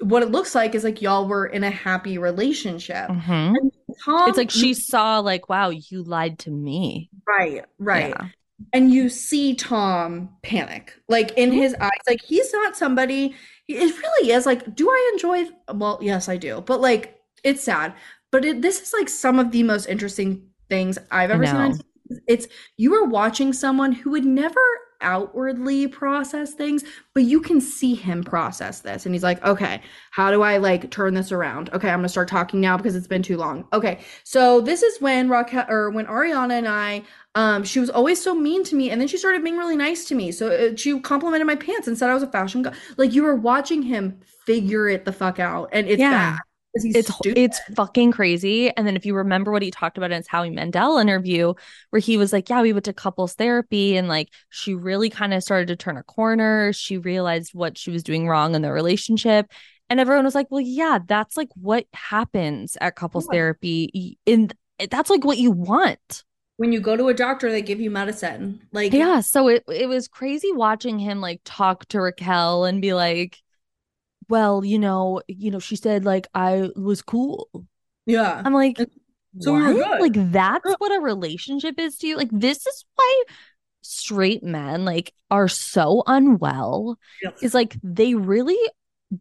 [0.02, 3.08] what it looks like is like y'all were in a happy relationship.
[3.10, 3.56] Mhm.
[4.04, 7.10] Tom, It's like she saw like, wow, you lied to me.
[7.28, 8.10] right, right.
[8.10, 8.28] Yeah.
[8.72, 11.56] And you see Tom panic, like in Mhm.
[11.58, 11.90] his eyes.
[12.08, 13.36] Like he's not somebody.
[13.66, 15.46] he- It really is like, do I enjoy?
[15.74, 16.62] Well, yes, I do.
[16.66, 17.94] But like, it's sad.
[18.32, 21.56] But it, this is like some of the most interesting things I've ever seen.
[21.56, 21.78] on know.
[21.78, 22.18] TV.
[22.28, 24.62] It's you are watching someone who would never
[25.06, 29.06] outwardly process things, but you can see him process this.
[29.06, 31.70] And he's like, okay, how do I like turn this around?
[31.74, 33.68] Okay, I'm gonna start talking now because it's been too long.
[33.72, 37.04] Okay, so this is when Raquel or when Ariana and I
[37.36, 40.06] um she was always so mean to me and then she started being really nice
[40.06, 42.74] to me so uh, she complimented my pants and said i was a fashion guy
[42.98, 46.10] like you were watching him figure it the fuck out and it's Yeah.
[46.10, 46.40] bad
[46.76, 47.38] It's stupid.
[47.38, 48.70] it's fucking crazy.
[48.76, 51.54] And then if you remember what he talked about in his Howie Mandel interview,
[51.90, 55.34] where he was like, Yeah, we went to couples therapy and like she really kind
[55.34, 56.74] of started to turn a corner.
[56.74, 59.50] She realized what she was doing wrong in the relationship.
[59.90, 63.36] And everyone was like, Well, yeah, that's like what happens at couples Yeah.
[63.38, 64.18] therapy.
[64.26, 64.50] In
[64.90, 66.24] that's like what you want.
[66.58, 69.88] when you go to a doctor they give you medicine like Yeah, so it it
[69.88, 73.38] was crazy watching him like talk to Raquel and be like,
[74.30, 77.50] "Well, you know, you know, she said like I was cool."
[78.08, 78.78] yeah I'm like,
[79.40, 80.76] So we were good." Like that's Yeah.
[80.78, 82.18] what a relationship is to you?
[82.18, 83.24] Like this is why
[83.82, 86.98] straight men like are so unwell.
[87.24, 87.32] Yeah.
[87.42, 88.58] Is like they really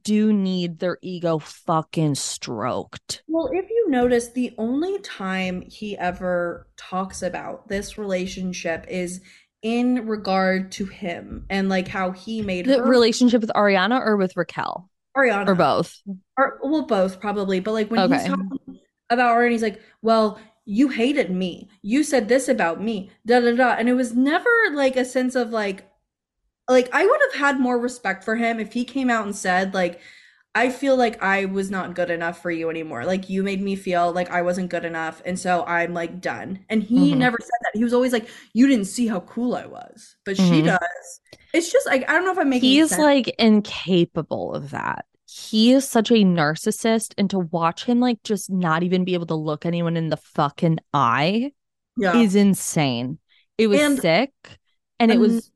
[0.02, 3.22] do need their ego fucking stroked.
[3.28, 9.20] well if you notice the only time he ever talks about this relationship is
[9.62, 14.16] in regard to him and like how he made The her relationship with Ariana or
[14.16, 16.00] with Raquel Ariana or both.
[16.36, 17.60] Or well, both probably.
[17.60, 18.28] But like when he's Okay.
[18.28, 21.70] talking about her, and he's like, "Well, you hated me.
[21.82, 23.70] You said this about me." Da da da.
[23.78, 25.88] And it was never like a sense of like,
[26.68, 29.74] like I would have had more respect for him if he came out and said
[29.74, 30.00] like,
[30.54, 33.04] "I feel like I was not good enough for you anymore.
[33.04, 36.60] Like you made me feel like I wasn't good enough, and so I'm like done."
[36.68, 37.16] And he Mhm.
[37.18, 37.72] never said that.
[37.78, 40.66] He was always like, "You didn't see how cool I was," but she Mhm.
[40.66, 41.20] does.
[41.52, 43.00] It's just like I don't know if I'm making He's sense.
[43.00, 45.06] like incapable of that.
[45.26, 49.26] He is such a narcissist, and to watch him like just not even be able
[49.26, 51.52] to look anyone in the fucking eye
[51.96, 52.16] yeah.
[52.16, 53.18] is insane.
[53.58, 54.32] It was And- sick,
[55.00, 55.50] and it Um, was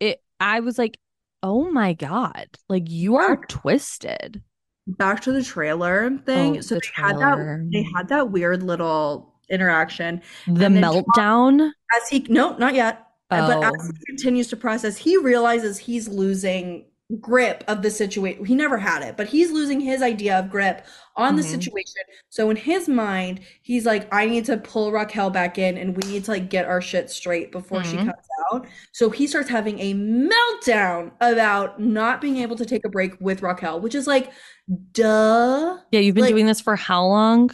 [0.00, 0.22] it.
[0.40, 0.98] I was like,
[1.44, 4.42] oh my god, like you are Back- twisted.
[4.86, 6.56] back to the trailer thing.
[6.58, 11.70] Oh, so the they had that they had that weird little interaction The meltdown.
[11.96, 13.06] as he no, not yet.
[13.30, 16.86] Uh, But Oh, as he continues to process, he realizes he's losing
[17.20, 18.44] grip of the situation.
[18.46, 20.86] He never had it, but he's losing his idea of grip
[21.16, 21.50] on the Mhm.
[21.50, 22.02] situation.
[22.30, 26.10] So in his mind, he's like, I need to pull Raquel back in and we
[26.10, 28.06] need to like get our shit straight before she Mhm.
[28.06, 28.66] comes out.
[28.92, 33.42] So he starts having a meltdown about not being able to take a break with
[33.42, 34.32] Raquel, which is like,
[34.92, 35.78] duh.
[35.90, 36.00] yeah.
[36.00, 37.50] You've been like- doing this for how long?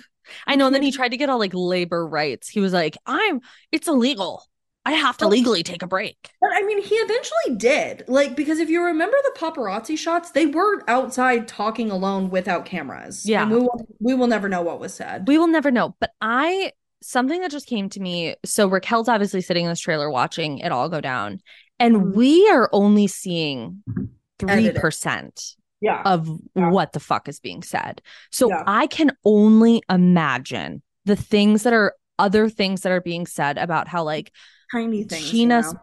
[0.47, 0.67] I know.
[0.67, 2.49] And then he tried to get all like labor rights.
[2.49, 3.41] He was like, I'm.
[3.73, 4.45] It's illegal.
[4.87, 6.16] I have to legally take a break.
[6.40, 8.05] But I mean, he eventually did.
[8.09, 13.27] Like, because if you remember the paparazzi shots, they were outside talking alone without cameras.
[13.27, 13.43] Yeah.
[13.43, 15.29] And we will we will never know what was said.
[15.29, 15.97] We will never know.
[16.01, 18.37] But I something that just came to me.
[18.45, 21.40] So Raquel's obviously sitting in this trailer watching it all go down.
[21.79, 22.14] And Mhm.
[22.14, 23.83] we are only seeing
[24.38, 26.03] 3% yeah.
[26.05, 26.71] of Yeah.
[26.71, 28.03] what the fuck is being said.
[28.31, 28.64] So Yeah.
[28.66, 33.88] I can only imagine the things that are other things that are being said about
[33.88, 34.31] how like
[34.72, 35.33] Tiny things.
[35.33, 35.80] you Scheana's know?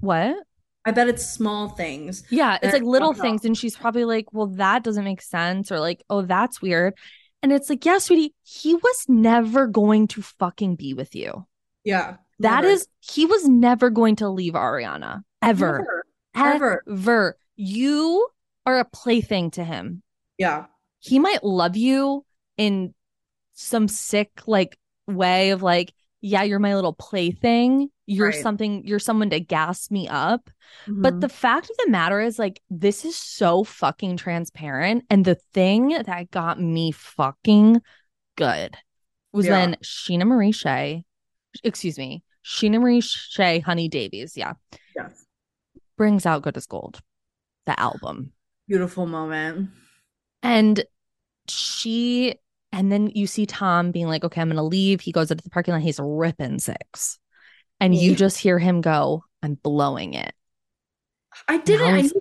[0.00, 0.36] what?
[0.84, 2.24] I bet it's small things.
[2.30, 3.44] Yeah, it's like little things.
[3.44, 5.72] And she's probably like, well, that doesn't make sense.
[5.72, 6.94] Or like, oh, that's weird.
[7.42, 11.46] And it's like, yeah, sweetie, he was never going to fucking be with you.
[11.84, 12.16] Yeah.
[12.40, 12.68] That never.
[12.68, 15.78] is, he was never going to leave Ariana ever.
[16.34, 16.54] Never.
[16.54, 16.82] Ever.
[16.88, 17.38] Ever.
[17.56, 18.28] You
[18.66, 20.02] are a plaything to him.
[20.36, 20.66] Yeah.
[21.00, 22.24] He might love you
[22.56, 22.94] in
[23.54, 24.76] some sick, like,
[25.06, 27.90] way of like, yeah, you're my little plaything.
[28.06, 28.42] You're Right.
[28.42, 30.50] something, you're someone to gas me up.
[30.86, 31.02] Mhm.
[31.02, 35.04] But the fact of the matter is, like, this is so fucking transparent.
[35.08, 37.80] And the thing that got me fucking
[38.36, 38.76] good
[39.32, 39.52] was Yeah.
[39.60, 41.04] when Scheana Marie Shay,
[41.62, 44.52] excuse me, Scheana Marie Shay, Honey Davies, yeah,
[44.94, 45.24] yes.
[45.96, 47.00] brings out Good as Gold,
[47.64, 48.32] the album.
[48.68, 49.70] Beautiful moment.
[50.42, 50.84] And
[51.48, 52.34] she,
[52.70, 55.00] and then you see Tom being like, okay, I'm to leave.
[55.00, 55.82] He goes into the parking lot.
[55.82, 57.18] He's ripping six.
[57.84, 60.32] And you just hear him go, I'm blowing it.
[61.48, 61.86] I didn't.
[61.86, 62.20] I, need to,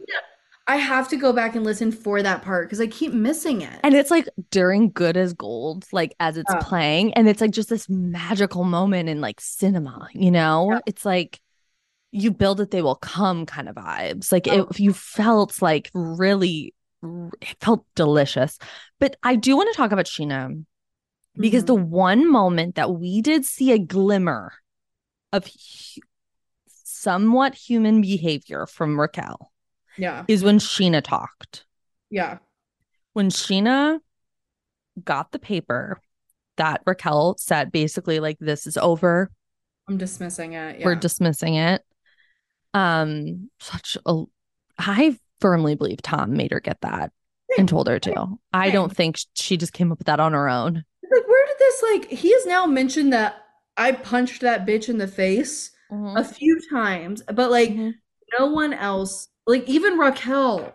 [0.68, 3.80] I have to go back and listen for that part because I keep missing it.
[3.84, 6.60] And it's like during Good as Gold, like as it's Yeah.
[6.62, 7.14] playing.
[7.14, 10.72] And it's like just this magical moment in like cinema, you know?
[10.72, 10.80] Yeah.
[10.86, 11.40] It's like
[12.12, 14.32] you build it, they will come kind of vibes.
[14.32, 14.68] Like Oh.
[14.70, 16.74] if you felt like really,
[17.42, 18.58] it felt delicious.
[19.00, 20.66] But I do want to talk about Scheana
[21.36, 21.68] because Mhm.
[21.68, 24.54] the one moment that we did see a glimmer
[25.34, 26.02] of hu-
[26.68, 29.52] somewhat human behavior from Raquel
[29.98, 31.66] yeah, is when Scheana talked.
[32.10, 32.38] yeah,
[33.12, 34.00] When Scheana
[35.04, 36.00] got the paper
[36.58, 39.30] that Raquel said, basically, like, this is over,
[39.90, 40.80] I'm dismissing it.
[40.80, 40.86] Yeah.
[40.86, 41.84] we're dismissing it.
[42.74, 44.24] Um, such a,
[44.78, 47.12] I firmly believe Tom made her get that
[47.58, 48.38] and told her to.
[48.54, 50.74] I don't think she just came up with that on her own.
[50.76, 52.10] like, where did this like?
[52.12, 53.43] He has now mentioned that
[53.78, 57.94] I punched that bitch in the face a few times, but like Mhm.
[58.40, 60.74] no one else, like even Raquel,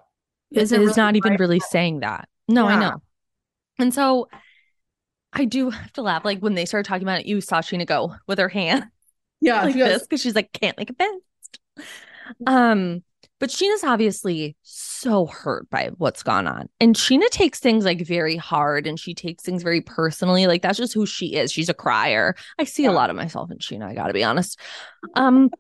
[0.52, 2.28] is really not even really saying that.
[2.48, 3.02] No, I know.
[3.78, 4.28] And so
[5.32, 6.24] I do have to laugh.
[6.24, 8.86] Like when they started talking about it, you saw Scheana go with her hand
[9.40, 11.60] Yeah, like she this because she's like, can't make a fist.
[12.46, 13.02] Um,
[13.40, 16.68] but Scheana's obviously so hurt by what's gone on.
[16.80, 20.46] And Scheana takes things like very hard and she takes things very personally.
[20.46, 21.52] Like that's just who she is.
[21.52, 22.34] She's a crier.
[22.58, 24.58] I see a lot of myself in Scheana, I gotta be honest.
[25.14, 25.50] Um,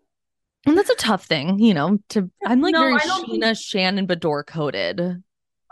[0.66, 3.58] and that's a tough thing, you know, to I'm like No, very don't think- Scheana
[3.60, 5.22] Shannon Beador coded.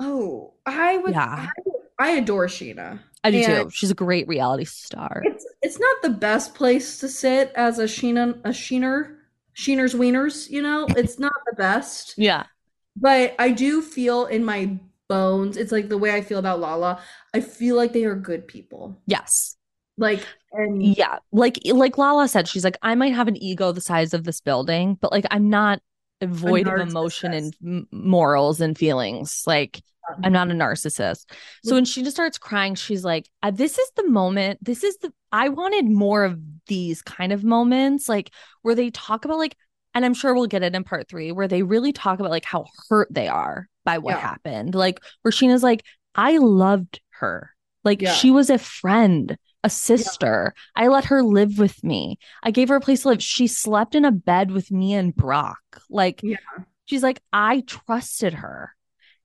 [0.01, 1.13] Oh, I would.
[1.13, 1.49] Yeah.
[1.99, 3.01] I, I adore Scheana.
[3.25, 3.71] I do And too.
[3.71, 5.23] She's a great reality star.
[5.25, 9.17] It's it's not the best place to sit as a Scheana a Sheener
[9.57, 10.51] Sheener's wieners.
[10.51, 12.15] You know, it's not the best.
[12.17, 12.45] Yeah.
[12.97, 14.79] But I do feel in my
[15.09, 17.01] bones, it's like the way I feel about Lala.
[17.35, 19.01] I feel like they are good people.
[19.07, 19.57] Yes.
[19.99, 21.19] Like, and Yeah.
[21.33, 24.41] Like like Lala said, she's like, I might have an ego the size of this
[24.41, 25.81] building, but like I'm not
[26.23, 29.43] void of emotion and morals and feelings.
[29.47, 29.83] Like
[30.23, 31.27] I'm not a narcissist.
[31.65, 34.59] So when she just starts crying, she's like, uh, this is the moment.
[34.63, 38.31] This is the I wanted more of these kind of moments, like
[38.63, 39.57] where they talk about like,
[39.95, 42.45] and I'm sure we'll get it in part three, where they really talk about like
[42.45, 44.21] how hurt they are by what Yeah.
[44.21, 44.75] happened.
[44.75, 45.85] Like where Scheana's like,
[46.15, 47.51] I loved her.
[47.85, 48.13] Like Yeah.
[48.13, 50.55] she was a friend, a sister.
[50.75, 52.19] I let her live with me.
[52.43, 53.23] I gave her a place to live.
[53.23, 55.59] She slept in a bed with me and Brock.
[55.91, 56.37] Like Yeah.
[56.87, 58.75] she's like, I trusted her.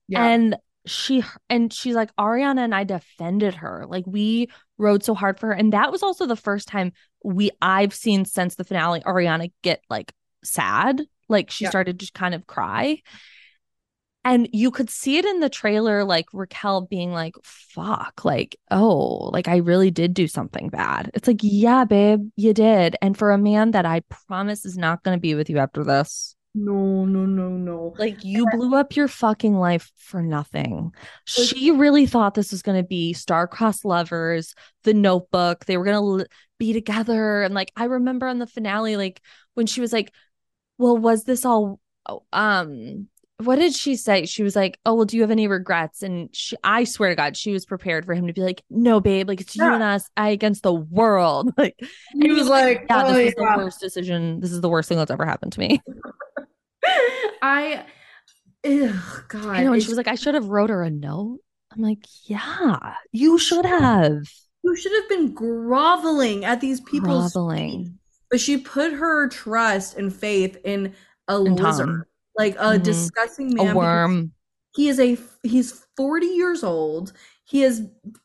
[0.08, 0.56] yeah, And
[0.86, 3.84] she and she's like Ariana and I defended her.
[3.88, 5.52] Like we rode so hard for her.
[5.52, 6.92] And that was also the first time
[7.24, 10.12] we I've seen since the finale Ariana get like
[10.44, 11.02] sad.
[11.28, 11.70] Like she Yeah.
[11.70, 12.98] started to kind of cry.
[14.24, 19.30] And you could see it in the trailer, like Raquel being like, fuck, like, oh,
[19.32, 21.10] like I really did do something bad.
[21.14, 22.94] It's like, yeah, babe, you did.
[23.02, 25.82] And for a man that I promise is not going to be with you after
[25.82, 27.94] this, no, no, no, no.
[27.98, 30.92] like you blew up your fucking life for nothing.
[31.24, 35.64] She really thought this was going to be star-crossed lovers, the notebook.
[35.64, 36.26] They were going to l-
[36.58, 37.42] be together.
[37.42, 39.20] And like, I remember on the finale, like
[39.54, 40.12] when she was like,
[40.78, 44.26] well, was this all, oh, um, what did she say?
[44.26, 47.16] She was like, "Oh, well, do you have any regrets?" And she, I swear to
[47.16, 49.82] God, she was prepared for him to be like, "No, babe, like it's you and
[49.82, 51.74] us, I against the world." Like,
[52.20, 53.56] He was like, "Yeah, oh, this is yeah.
[53.56, 54.40] the worst decision.
[54.40, 55.80] This is the worst thing that's ever happened to me."
[57.42, 57.84] I,
[58.64, 61.40] ugh, God, I know, and she was like, "I should have wrote her a note."
[61.74, 64.22] I'm like, "Yeah, you should have."
[64.64, 67.34] you should have been groveling at these people's feet.
[67.34, 67.98] Groveling.
[68.30, 70.94] But she put her trust and faith in
[71.26, 71.44] a Tom.
[71.56, 72.04] lizard,
[72.38, 72.82] like a Mhm.
[72.84, 73.74] disgusting man.
[73.74, 74.32] A worm.
[74.76, 77.12] He is a he's 40 years old.
[77.44, 77.82] He has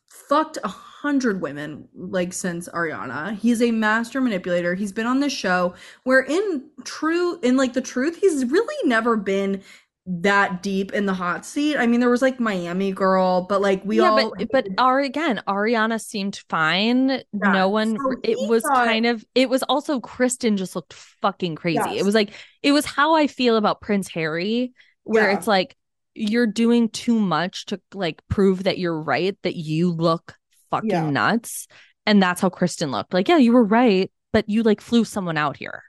[0.08, 0.68] fucked a
[1.02, 3.36] hundred women like since Ariana.
[3.36, 4.74] He's a master manipulator.
[4.74, 5.74] He's been on this show
[6.04, 9.62] where in true in like the truth, he's really never been
[10.10, 11.76] that deep in the hot seat.
[11.76, 15.06] I mean, there was like Miami Girl, but like we yeah, all but but Ari
[15.06, 17.08] again, Ariana seemed fine.
[17.10, 17.96] Yeah, No one.
[17.96, 19.24] so it was thought- kind of.
[19.34, 21.98] It was also Kristen just looked fucking crazy.
[21.98, 22.30] It was like
[22.62, 24.72] it was how I feel about Prince Harry,
[25.04, 25.36] where Yeah.
[25.36, 25.76] it's like
[26.14, 30.34] you're doing too much to like prove that you're right, that you look
[30.70, 31.10] fucking Yeah.
[31.10, 31.66] nuts,
[32.06, 33.12] and that's how Kristen looked.
[33.14, 35.82] Like, yeah, you were right, but you like flew someone out here.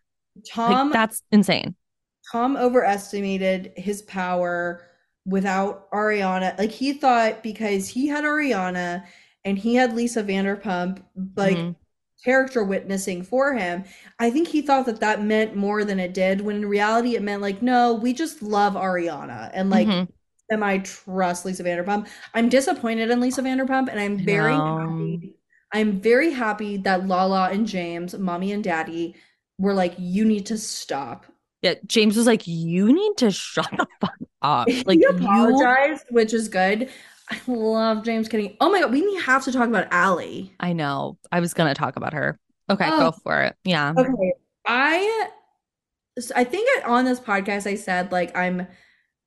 [0.47, 1.75] Tom Like that's insane.
[2.31, 4.83] Tom overestimated his power
[5.25, 6.57] without Ariana.
[6.57, 9.05] Like he thought because he had Ariana
[9.45, 11.01] and he had Lisa Vanderpump,
[11.35, 11.75] like Mhm.
[12.23, 13.83] character witnessing for him.
[14.19, 17.23] I think he thought that that meant more than it did, when in reality it
[17.23, 19.87] meant like, no, we just love Ariana and like
[20.51, 20.53] Mhm.
[20.55, 22.07] semi trust Lisa Vanderpump.
[22.33, 25.35] I'm disappointed in Lisa Vanderpump, and I'm very happy.
[25.71, 29.15] I'm very happy that Lala and James, mommy and daddy,
[29.59, 31.25] were like, you need to stop.
[31.61, 36.05] Yeah, James was like, "You need to shut the fuck up." Like he you, apologized,
[36.09, 36.89] which is good.
[37.29, 38.55] I love James Kennedy.
[38.61, 40.53] Oh my god, we have to talk about Allie.
[40.61, 41.17] I know.
[41.33, 42.39] I was gonna talk about her.
[42.69, 42.97] Okay, Oh.
[42.97, 43.55] go for it.
[43.65, 43.93] Yeah.
[43.97, 44.33] Okay,
[44.65, 45.27] I
[46.35, 48.65] I think on this podcast I said like I'm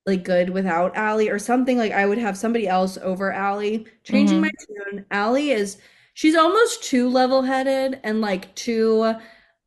[0.07, 3.87] like good without Allie or something like I would have somebody else over Allie.
[4.05, 4.43] Changing Mhm.
[4.43, 5.07] my tune.
[5.11, 5.79] Allie is
[6.15, 9.15] she's almost too level-headed and like too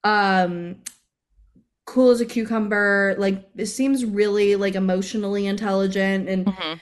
[0.04, 0.78] um
[1.86, 3.16] cool as a cucumber.
[3.18, 6.80] Like it seems really like emotionally intelligent and Mhm.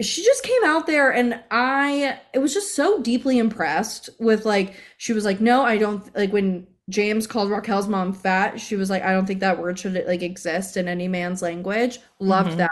[0.00, 4.76] she just came out there and I it was just so deeply impressed with like
[4.96, 8.88] she was like no I don't like when James called Raquel's mom fat she was
[8.90, 12.56] like I don't think that word should like exist in any man's language loved Mhm.
[12.58, 12.70] that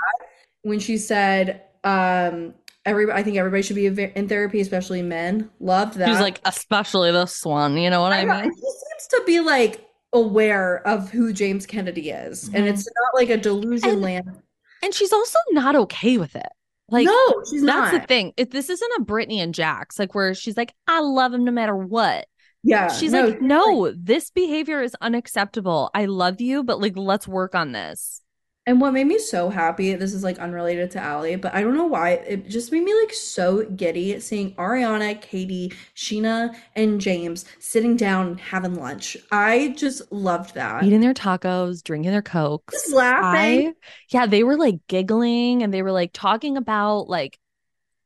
[0.62, 2.54] when she said um
[2.84, 6.40] every I think everybody should be in therapy especially men loved that She was like,
[6.44, 7.76] especially this one.
[7.76, 8.44] You know what I, know, mean?
[8.44, 12.70] and he seems to be like aware of who James Kennedy is and Mhm.
[12.70, 14.42] it's not like a delusion And- land
[14.82, 16.48] And she's also not okay with it.
[16.88, 18.32] Like no she's that's not the thing.
[18.36, 21.50] If this isn't a Brittany and Jax, like where she's like, I love him no
[21.50, 22.26] matter what.
[22.66, 25.90] Yeah She's no, like, no, this behavior is unacceptable.
[25.94, 28.22] I love you, but like, let's work on this.
[28.68, 31.76] And what made me so happy, this is like unrelated to Allie, but I don't
[31.76, 37.44] know why, it just made me like so giddy seeing Ariana, Katie, Scheana, and James
[37.60, 39.16] sitting down and having lunch.
[39.30, 40.82] I just loved that.
[40.82, 42.74] Eating their tacos, drinking their cokes.
[42.74, 43.68] Just laughing.
[43.68, 43.72] I,
[44.10, 47.38] yeah, they were like giggling and they were like talking about like,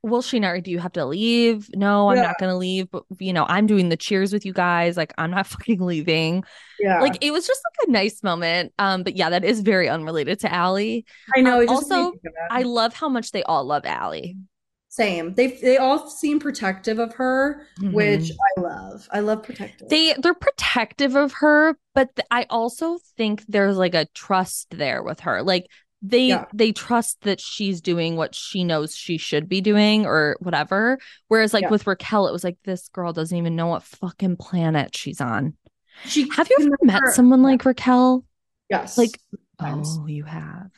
[0.03, 1.69] well, Scheana, do you have to leave?
[1.75, 2.23] No, I'm Yeah.
[2.25, 2.91] not going to leave.
[2.91, 4.97] But, you know, I'm doing the cheers with you guys.
[4.97, 6.45] Like, I'm not fucking leaving.
[6.79, 7.01] Yeah.
[7.01, 8.73] Like, it was just like a nice moment.
[8.79, 11.05] Um, But yeah, that is very unrelated to Allie.
[11.37, 11.57] I know.
[11.57, 12.49] um, It just made also, me think of that.
[12.57, 14.37] I love how much they all love Allie.
[14.93, 15.35] Same.
[15.35, 19.07] They they all seem protective of her, which I love.
[19.13, 19.89] I love protective.
[19.89, 25.03] they they're protective of her but th- i also think there's like a trust there
[25.05, 25.67] with her like
[26.03, 26.47] they Yeah.
[26.55, 30.99] they trust that she's doing what she knows she should be doing or whatever
[31.29, 31.71] whereas like Yeah.
[31.71, 35.55] with raquel it was like this girl doesn't even know what fucking planet she's on
[36.07, 38.25] she have you ever met never- someone like raquel
[38.71, 38.97] Yes.
[38.97, 39.19] like
[39.59, 40.71] oh you have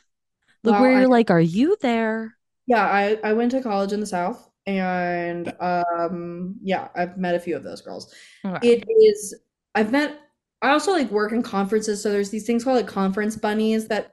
[0.63, 2.35] look Well, where you're like are you there
[2.67, 7.39] Yeah, I I went to college in the South and um yeah, I've met a
[7.39, 8.13] few of those girls.
[8.45, 8.67] Okay.
[8.73, 9.35] It is
[9.75, 10.17] I've met
[10.61, 14.12] I also like work in conferences, so there's these things called like conference bunnies that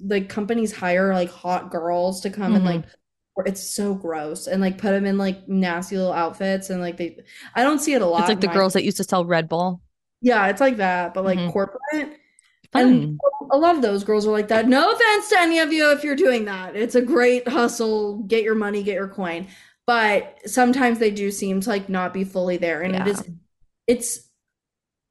[0.00, 2.74] like companies hire like hot girls to come and Mhm.
[2.76, 2.84] like
[3.46, 7.18] it's so gross and like put them in like nasty little outfits and like they
[7.56, 8.20] I don't see it a lot.
[8.20, 9.80] it's like the my- girls that used to sell red bull
[10.22, 11.52] Yeah, it's like that, but like Mhm.
[11.52, 12.16] corporate.
[12.72, 12.82] Fun.
[12.88, 13.20] And
[13.52, 14.66] a lot of those girls are like that.
[14.66, 16.74] No offense to any of you if you're doing that.
[16.76, 18.18] It's a great hustle.
[18.26, 19.48] Get your money, get your coin.
[19.86, 22.80] But sometimes they do seem to like not be fully there.
[22.82, 23.12] And it Yeah.
[23.12, 23.22] is
[23.86, 24.20] it's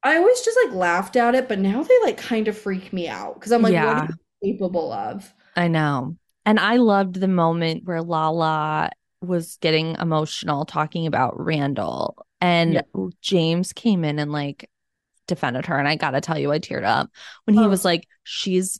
[0.02, 3.08] I always just like laughed at it, but now they like kind of freak me
[3.08, 4.00] out because I'm like, Yeah.
[4.02, 4.10] what
[4.44, 5.32] capable of?
[5.56, 6.16] I know.
[6.46, 8.90] And I loved the moment where Lala
[9.22, 12.82] was getting emotional talking about Randall and.
[13.22, 14.68] James came in and like
[15.26, 15.78] defended her.
[15.78, 17.10] And I gotta tell you, I teared up
[17.44, 17.68] when he Oh.
[17.68, 18.78] was like, She's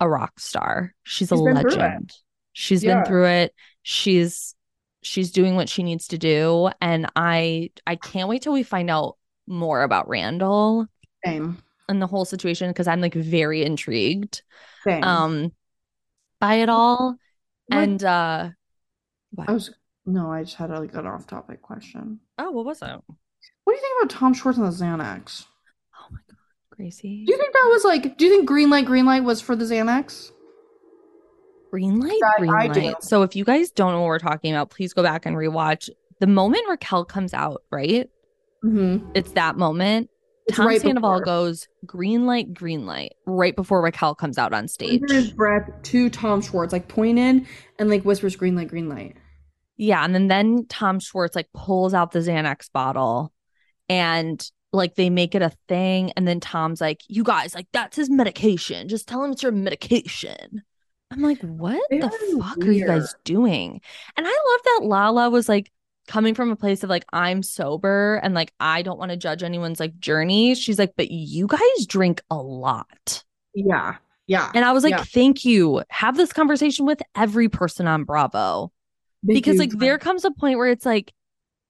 [0.00, 0.94] a rock star.
[1.02, 1.70] She's a legend.
[1.70, 1.78] She's it.
[1.80, 2.12] legend.
[2.52, 2.94] She's Yeah.
[2.96, 3.54] been through it.
[3.82, 4.54] She's
[5.02, 6.70] she's doing what she needs to do.
[6.80, 10.86] And I I can't wait till we find out more about Randall
[11.24, 11.58] Same.
[11.88, 14.42] And the whole situation because I'm like very intrigued
[14.84, 15.04] Same.
[15.04, 15.52] um
[16.40, 17.16] by it all
[17.66, 18.50] What- and uh
[19.46, 19.70] I was
[20.06, 22.20] no, I just had a, like an off topic question.
[22.38, 22.86] oh what was it
[23.64, 25.44] What do you think about Tom Schwartz and the Xanax?
[25.98, 26.36] oh my god
[26.70, 29.40] gracie Do you think that was like do you think green light, green light was
[29.40, 30.30] for the Xanax?
[31.70, 32.94] green light I- green I light do.
[33.00, 35.90] so if you guys don't know what we're talking about please go back and rewatch
[36.20, 38.08] the moment raquel comes out right
[38.64, 39.10] Mm-hmm.
[39.14, 40.08] it's that moment
[40.46, 41.24] It's tom right sandoval before.
[41.24, 45.70] goes green light green light right before raquel comes out on stage under his breath
[45.84, 47.46] to Tom Schwartz, like pointed
[47.78, 49.16] and like whispers green light, green light.
[49.76, 53.32] Yeah, and then then Tom Schwartz like pulls out the Xanax bottle
[53.88, 57.96] and like they make it a thing and then Tom's like, "You guys, like that's
[57.96, 58.88] his medication.
[58.88, 60.62] Just tell him it's your medication."
[61.10, 63.80] I'm like, "What the Very fuck are you guys doing?"
[64.16, 65.70] And I love that Lala was like
[66.06, 69.42] coming from a place of like I'm sober and like I don't want to judge
[69.42, 70.54] anyone's like journey.
[70.54, 73.24] She's like, "But you guys drink a lot."
[73.54, 73.96] Yeah.
[74.26, 74.50] Yeah.
[74.54, 75.04] And I was like, Yeah.
[75.04, 75.82] "Thank you.
[75.90, 78.72] Have this conversation with every person on Bravo."
[79.26, 81.12] Because like there comes a point where it's like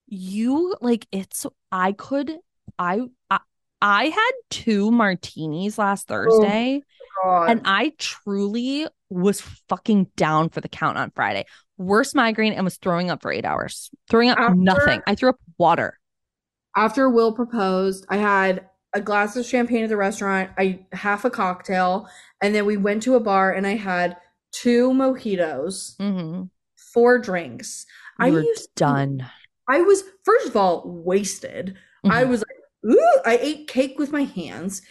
[0.07, 2.37] you like it's I could
[2.78, 3.39] I I,
[3.80, 6.82] I had two martinis last Thursday
[7.22, 7.51] God.
[7.51, 11.45] and I truly was fucking down for the count on Friday.
[11.77, 13.91] Worst migraine and was throwing up for 8 hours.
[14.11, 15.03] Throwing up After- nothing.
[15.07, 15.99] I threw up water.
[16.77, 21.31] after Will proposed, I had a glass of champagne at the restaurant, I half a
[21.31, 22.09] cocktail,
[22.41, 24.16] and then we went to a bar and I had
[24.53, 26.51] two mojitos, Mhm.
[26.93, 27.87] four drinks.
[28.20, 29.27] I You used to- done.
[29.68, 31.77] I was first of all wasted.
[32.05, 32.29] I Mhm.
[32.29, 34.83] was like, ooh, I ate cake with my hands.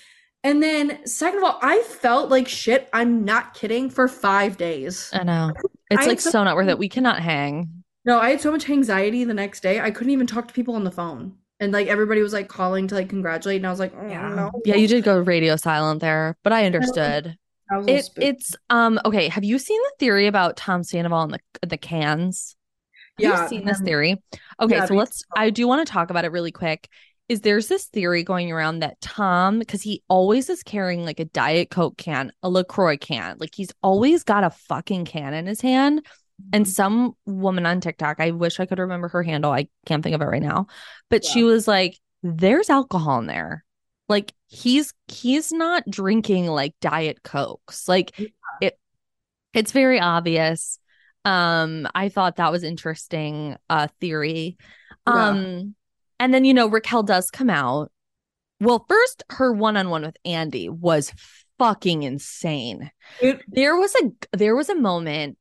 [0.43, 2.89] And then second of all, I felt like shit.
[2.91, 5.09] I'm not kidding for five days.
[5.13, 5.51] I know.
[5.93, 6.77] It's I like had so not worth it.
[6.77, 7.83] We cannot hang.
[8.05, 9.79] No, I had so much anxiety the next day.
[9.79, 11.37] I couldn't even talk to people on the phone.
[11.59, 13.57] And like everybody was like calling to like congratulate.
[13.57, 14.51] And I was like, oh, no.
[14.63, 17.37] Yeah, you did go radio silent there, but I understood.
[17.69, 18.29] I was a little It spooked.
[18.29, 19.27] it's um okay.
[19.29, 22.55] Have you seen the theory about Tom Sandoval and the the cans?
[23.17, 24.21] Have Yeah, you seen this um, theory?
[24.61, 26.89] Okay, yeah, so let's I do want to talk about it really quick.
[27.29, 31.25] Is there's this theory going around that Tom, because he always is carrying like a
[31.25, 35.61] Diet Coke can, a LaCroix can, like he's always got a fucking can in his
[35.61, 36.05] hand.
[36.51, 39.51] And some woman on TikTok, I wish I could remember her handle.
[39.51, 40.67] I can't think of it right now.
[41.09, 43.63] But she was like, there's alcohol in there.
[44.09, 47.87] Like he's he's not drinking like Diet Cokes.
[47.87, 48.19] Like
[48.61, 48.77] it
[49.53, 50.79] it's very obvious.
[51.23, 54.57] Um, I thought that was interesting uh theory.
[55.07, 55.61] Yeah.
[56.23, 57.91] And then you know, Raquel does come out.
[58.61, 61.11] Well, first her one-on-one with Andy was
[61.59, 62.89] fucking insane
[63.21, 65.37] It- there was a there was a moment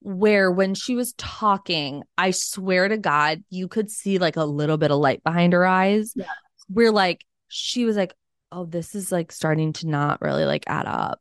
[0.00, 4.76] where when she was talking i swear to god you could see like a little
[4.76, 6.28] bit of light behind her eyes Yes.
[6.68, 8.14] where like she was like
[8.52, 11.20] oh this is like starting to not really like add up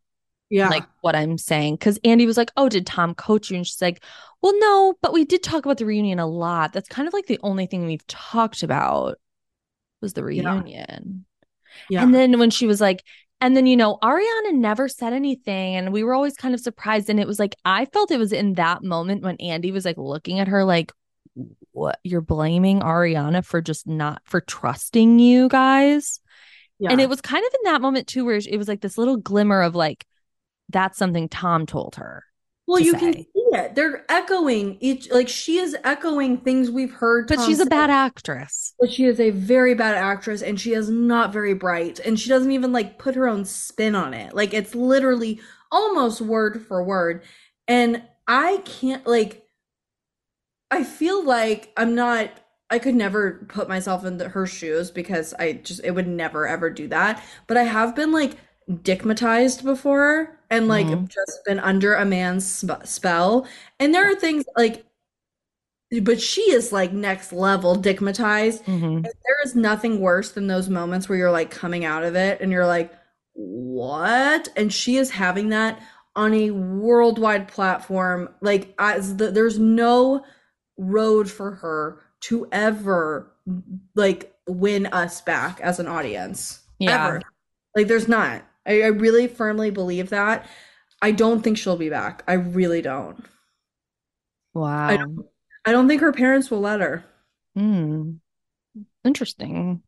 [0.49, 0.69] yeah.
[0.69, 3.81] like what i'm saying because andy was like oh did tom coach you and she's
[3.81, 4.03] like
[4.41, 7.25] well no but we did talk about the reunion a lot that's kind of like
[7.25, 9.17] the only thing we've talked about
[10.01, 10.53] was the Yeah.
[10.53, 11.25] reunion
[11.89, 12.03] yeah.
[12.03, 13.03] and then when she was like,
[13.41, 15.75] and then, you know, Ariana never said anything.
[15.75, 17.09] And we were always kind of surprised.
[17.09, 19.97] And it was like, I felt it was in that moment when Andy was like
[19.97, 20.93] looking at her like,
[21.71, 21.99] what?
[22.01, 26.21] You're blaming Ariana for just not, for trusting you guys.
[26.79, 26.91] yeah.
[26.91, 29.17] And it was kind of in that moment too, where it was like this little
[29.17, 30.05] glimmer of like,
[30.69, 32.23] that's something Tom told her.
[32.67, 33.75] well, to you can see it.
[33.75, 37.27] They're echoing each, like she is echoing things we've heard.
[37.27, 38.73] But Tom she's a bad actress.
[38.79, 41.99] But she is a very bad actress and she is not very bright.
[41.99, 44.35] And she doesn't even like put her own spin on it.
[44.35, 45.39] Like it's literally
[45.71, 47.23] almost word for word.
[47.67, 49.43] And I can't like
[50.71, 52.31] I feel like I'm not
[52.69, 56.47] I could never put myself in the, her shoes because I just it would never
[56.47, 57.23] ever do that.
[57.47, 58.37] But I have been like
[58.69, 61.07] dickmatized before and like Mhm.
[61.09, 63.47] just been under a man's sp- spell.
[63.79, 64.85] And there are things like
[66.01, 68.63] but she is like next level dickmatized.
[68.65, 69.03] Mhm.
[69.03, 72.51] There is nothing worse than those moments where you're like coming out of it and
[72.51, 72.91] you're like,
[73.33, 74.49] what?
[74.57, 75.79] And she is having that
[76.15, 78.29] on a worldwide platform.
[78.41, 80.25] Like, as the, there's no
[80.77, 83.31] road for her to ever
[83.93, 86.61] like win us back as an audience.
[86.79, 87.05] Yeah.
[87.07, 87.21] Ever.
[87.75, 88.43] Like, there's not.
[88.65, 90.47] I, I really firmly believe that.
[91.01, 92.23] I don't think she'll be back.
[92.27, 93.23] I really don't.
[94.53, 94.87] Wow.
[94.87, 95.25] I don't,
[95.65, 97.03] I don't think her parents will let her.
[97.57, 98.19] Mm.
[99.03, 99.81] Interesting.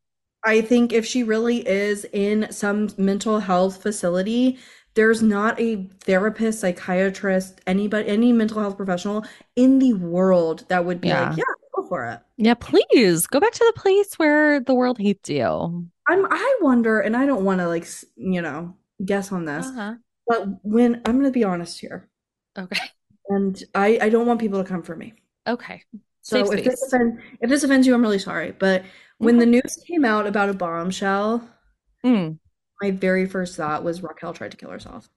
[0.44, 4.60] I think if she really is in some mental health facility,
[4.94, 9.26] there's not a therapist, psychiatrist, anybody, any mental health professional
[9.56, 11.30] in the world that would be Yeah.
[11.30, 11.44] like, yeah,
[11.76, 12.20] go for it.
[12.38, 15.88] Yeah, please go back to the place where the world hates you.
[16.10, 17.86] I'm, I wonder, and I don't want to like,
[18.16, 19.96] you know, guess on this, Uh-huh.
[20.28, 22.10] but when I'm going to be honest here,
[22.58, 22.80] Okay.
[23.30, 25.14] and I, I don't want people to come for me.
[25.48, 25.84] Okay.
[26.22, 26.94] So Safe if this space.
[26.94, 28.52] offends, if this offends you, I'm really sorry.
[28.52, 28.84] But
[29.18, 31.48] when the news came out about a bombshell,
[32.06, 32.38] Mm.
[32.82, 35.10] my very first thought was Raquel tried to kill herself.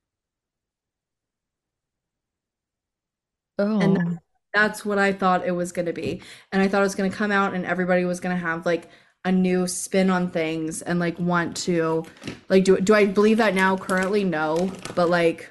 [3.59, 3.81] Oh.
[3.81, 4.19] And that-
[4.53, 6.21] that's what I thought it was going to be.
[6.51, 8.67] And I thought it was going to come out and everybody was going to have
[8.67, 8.89] like
[9.25, 12.05] a new spin on things and like want to
[12.49, 15.51] like do do I believe that now currently no, but like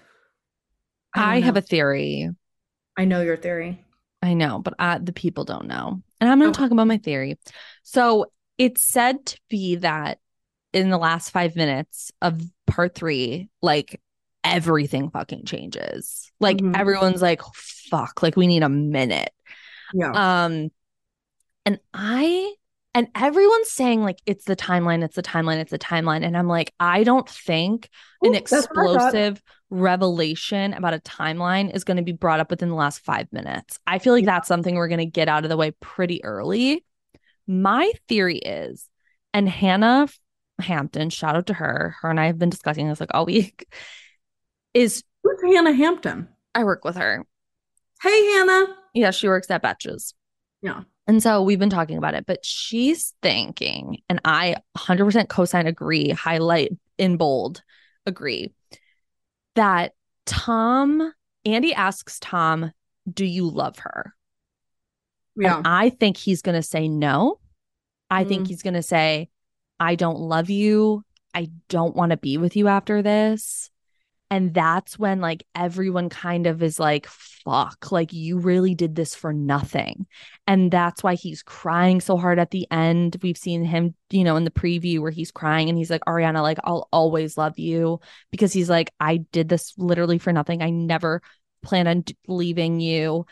[1.16, 2.30] I, don't have a theory.
[2.98, 3.84] I know your theory.
[4.22, 6.02] I know, but uh, the people don't know.
[6.20, 6.64] And I'm going to Okay.
[6.66, 7.40] talk about my theory.
[7.84, 8.26] So
[8.58, 10.20] it's said to be that
[10.74, 14.02] in the last five minutes of part three, like
[14.44, 16.32] everything fucking changes.
[16.40, 16.76] Like Mhm.
[16.76, 19.32] everyone's like, fuck, like we need a minute.
[19.94, 20.12] Yeah.
[20.46, 20.70] Um,
[21.66, 22.54] and I
[22.94, 26.48] and everyone's saying like it's the timeline, it's the timeline, it's the timeline, and I'm
[26.48, 27.90] like, I don't think
[28.24, 29.14] an Ooh, that's what I thought.
[29.16, 33.32] explosive revelation about a timeline is going to be brought up within the last five
[33.32, 33.80] minutes.
[33.86, 36.84] I feel like that's something we're going to get out of the way pretty early.
[37.48, 38.88] My theory is,
[39.34, 40.08] And Hannah
[40.60, 41.96] Hampton, shout out to her.
[42.02, 43.68] Her and I have been discussing this like all week.
[44.74, 46.30] Is Who's Hannah Hampton?
[46.56, 47.26] I work with her.
[48.02, 48.76] Hey, Hannah.
[48.94, 50.14] Yeah, she works at Betches.
[50.62, 50.82] Yeah.
[51.10, 56.12] And so we've been talking about it, but she's thinking, and I 100% cosign agree,
[56.12, 57.64] highlight in bold,
[58.06, 58.54] agree
[59.56, 59.94] that
[60.28, 61.12] Tom,
[61.46, 62.72] Andy asks Tom,
[63.12, 64.14] Do you love her?
[65.36, 65.58] Yeah.
[65.58, 67.40] And I think he's going to say no.
[68.12, 68.48] I think Mm.
[68.50, 69.30] he's going to say,
[69.80, 71.04] I don't love you.
[71.34, 73.72] I don't want to be with you after this.
[74.32, 79.16] And that's when like everyone kind of is like, fuck, like you really did this
[79.16, 80.06] for nothing.
[80.46, 83.18] And that's why he's crying so hard at the end.
[83.24, 86.44] We've seen him, you know, in the preview where he's crying and he's like, Ariana,
[86.44, 88.02] like, I'll always love you
[88.32, 90.62] because he's like, I did this literally for nothing.
[90.62, 91.24] I never
[91.64, 93.26] plan on leaving you.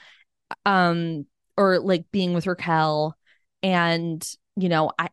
[0.66, 1.28] Um,
[1.58, 3.16] or like being with Raquel.
[3.62, 5.10] And, you know, I,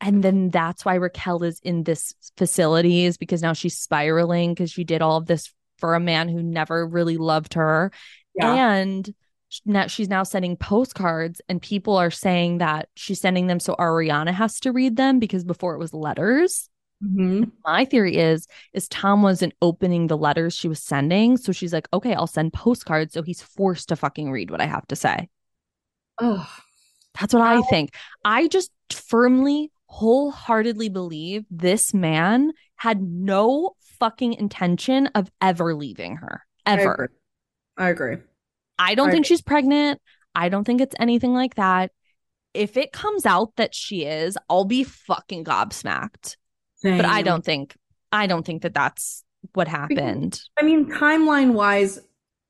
[0.00, 4.70] and then that's why Raquel is in this facility is because now she's spiraling because
[4.70, 7.90] she did all of this for a man who never really loved her.
[8.34, 8.72] yeah.
[8.74, 9.12] And
[9.64, 14.32] now she's now sending postcards, and people are saying that she's sending them so Ariana
[14.32, 16.68] has to read them because before it was letters.
[17.02, 17.52] Mhm.
[17.64, 21.88] My theory is is Tom wasn't opening the letters she was sending, so she's like,
[21.92, 25.28] okay, I'll send postcards, so he's forced to fucking read what I have to say.
[26.20, 26.46] Oh,
[27.18, 27.94] That's what I think.
[28.24, 36.44] I just firmly, wholeheartedly believe this man had no fucking intention of ever leaving her.
[36.64, 36.92] I Ever.
[36.92, 37.08] agree.
[37.76, 38.16] I agree.
[38.78, 39.28] I don't I think agree.
[39.36, 40.00] she's pregnant.
[40.34, 41.90] I don't think it's anything like that.
[42.54, 46.36] If it comes out that she is, I'll be fucking gobsmacked.
[46.82, 47.76] But I don't think
[48.12, 49.24] I don't think that that's
[49.54, 50.40] what happened.
[50.58, 51.98] I mean, timeline wise,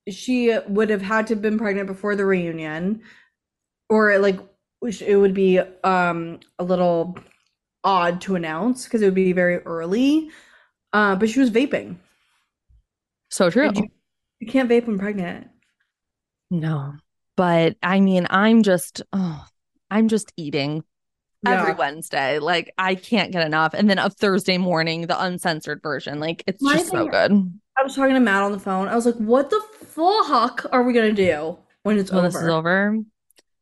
[0.08, 3.02] she would have had to have been pregnant before the reunion,
[3.88, 4.38] or like
[4.82, 7.18] it would be um a little
[7.84, 10.30] odd to announce because it would be very early.
[10.92, 11.96] Uh, but she was vaping.
[13.30, 13.70] So true.
[13.74, 13.88] You,
[14.40, 15.48] you can't vape when pregnant.
[16.50, 16.94] No.
[17.36, 19.44] But I mean, I'm just oh,
[19.90, 20.82] I'm just eating
[21.46, 22.38] every Wednesday.
[22.38, 23.74] Like I can't get enough.
[23.74, 26.20] And then a Thursday morning, the uncensored version.
[26.20, 27.32] Like it's My just so good.
[27.78, 28.88] I was talking to Matt on the phone.
[28.88, 32.42] I was like, "What the fuck are we gonna do when it's When over?" this
[32.42, 32.98] is over,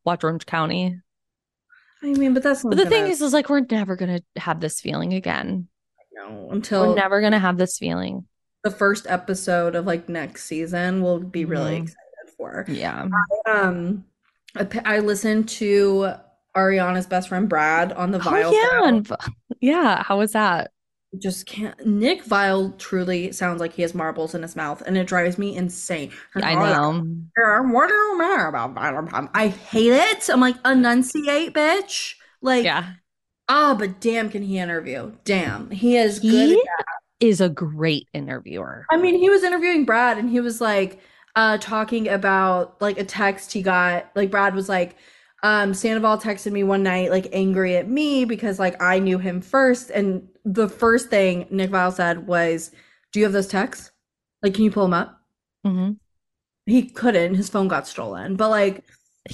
[0.05, 0.99] watch Orange County.
[2.15, 4.59] I mean, but that's But the thing gonna- is, is like we're never gonna have
[4.59, 5.67] this feeling again.
[6.13, 8.25] no, until We're never gonna have this feeling.
[8.63, 11.01] the first episode of like next season.
[11.01, 11.83] We'll be really Mhm.
[11.83, 12.65] excited for.
[12.67, 13.07] Yeah.
[13.49, 14.05] Um,
[14.85, 16.13] I listened to
[16.55, 18.45] Ariana's best friend Brad on the Viall.
[18.45, 18.51] Oh
[18.81, 18.87] yeah.
[18.87, 19.11] And,
[19.61, 20.03] yeah.
[20.03, 20.71] How was that?
[21.21, 21.85] Just can't.
[21.85, 25.55] Nick Viall truly sounds like he has marbles in his mouth, and it drives me
[25.55, 26.11] insane.
[26.35, 27.01] I know.
[27.71, 29.29] What do you mean about Viall?
[29.33, 30.29] I hate it.
[30.29, 32.15] I'm like, enunciate, bitch.
[32.41, 32.93] Like, Yeah.
[33.49, 35.13] oh, but damn, can he interview?
[35.23, 36.31] Damn, he is good.
[36.49, 36.85] He that.
[37.19, 38.85] is a great interviewer.
[38.91, 40.99] I mean, he was interviewing Brad and he was like
[41.35, 44.11] uh talking about like a text he got.
[44.15, 44.97] Like Brad was like,
[45.43, 49.41] um, Sandoval texted me one night, like angry at me because like I knew him
[49.41, 49.89] first.
[49.91, 52.71] And the first thing Nick Viall said was,
[53.11, 53.91] Do you have those texts?
[54.41, 55.19] Like, can you pull them up?
[55.65, 55.91] hmm
[56.65, 58.35] He couldn't, his phone got stolen.
[58.37, 58.83] But like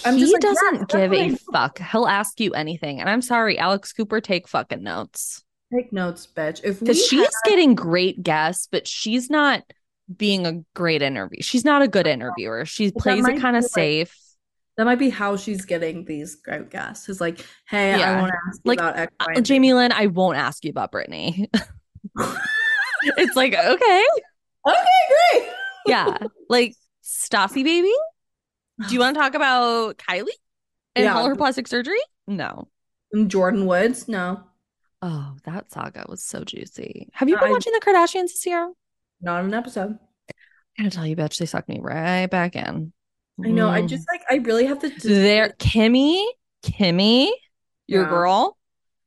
[0.05, 1.79] I'm he like, doesn't give a fuck.
[1.79, 2.99] He'll ask you anything.
[2.99, 5.43] And I'm sorry, Alex Cooper, take fucking notes.
[5.71, 6.61] take notes, bitch.
[6.63, 9.61] If Because she's had- getting great guests, but she's not
[10.17, 11.41] being a great interview.
[11.41, 12.65] She's not a good interviewer.
[12.65, 14.17] She plays it kind of safe.
[14.77, 17.07] That might be how she's getting these great guests.
[17.09, 18.21] Is like, hey, I Yeah.
[18.21, 20.71] want to ask Like, about X, Y, Uh, and Jamie Lynn, I won't ask you
[20.71, 21.47] about Britney.
[23.05, 24.05] it's like, okay.
[24.65, 24.77] Okay,
[25.33, 25.49] great.
[25.87, 26.17] Yeah.
[26.47, 27.91] Like Stassi baby.
[28.87, 30.29] Do you want to talk about Kylie
[30.95, 31.15] and Yeah.
[31.17, 31.99] all her plastic surgery?
[32.27, 32.69] No.
[33.11, 34.07] And Jordyn Woods?
[34.07, 34.41] No,
[35.01, 37.09] Oh, that saga was so juicy.
[37.11, 38.71] Have you been I- watching the Kardashians this year?
[39.19, 39.99] not an episode.
[40.79, 42.93] I'm gonna tell you, bitch, they sucked me right back in.
[43.43, 43.69] I know.
[43.69, 43.87] I Mm.
[43.89, 44.89] just like I really have to.
[45.07, 46.23] there, Kimmy,
[46.63, 47.29] Kimmy,
[47.87, 48.09] your Yeah.
[48.09, 48.57] girl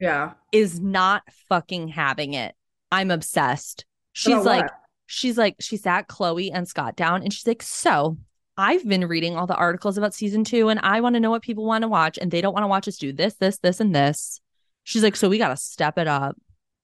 [0.00, 0.32] Yeah.
[0.52, 2.54] is not fucking having it.
[2.90, 3.84] I'm obsessed.
[4.12, 4.72] She's About like, what?
[5.06, 8.16] she's like, she sat Khloé and Scott down and she's like, so
[8.56, 11.42] I've been reading all the articles about season two and I want to know what
[11.42, 13.80] people want to watch and they don't want to watch us do this, this, this,
[13.80, 14.40] and this.
[14.84, 16.36] She's like, so we got to step it up.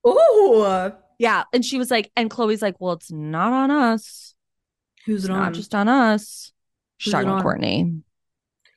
[0.05, 1.43] Oh, Yeah.
[1.53, 4.33] And she was like, and Khloé's like, well, it's not on us.
[5.05, 5.39] who's It's it on?
[5.39, 6.52] not just on us.
[7.03, 7.43] She's talking about?
[7.43, 8.01] Kourtney.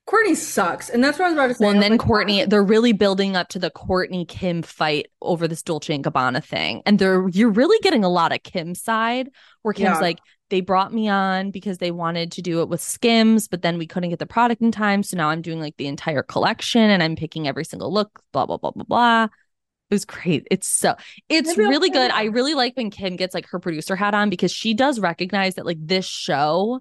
[0.09, 1.65] Kourtney sucks, and that's what I was about to say.
[1.65, 5.49] Well, and then like, Kourtney, they're really building up to the Kourtney Kim fight over
[5.49, 6.83] this Dolce and Gabbana thing.
[6.87, 9.31] And they're you're really getting a lot of Kim's side
[9.63, 9.99] where Kim's Yeah.
[9.99, 10.19] like,
[10.49, 13.87] they brought me on because they wanted to do it with Skims, but then we
[13.89, 15.03] couldn't get the product in time.
[15.03, 18.47] So now I'm doing like the entire collection and I'm picking every single look, blah,
[18.47, 19.25] blah, blah, blah, blah.
[19.25, 20.47] It was great.
[20.53, 20.95] It's so
[21.29, 22.13] it's Maybe really good.
[22.13, 25.57] I really like when Kim gets like her producer hat on because she does recognize
[25.57, 26.81] that like this show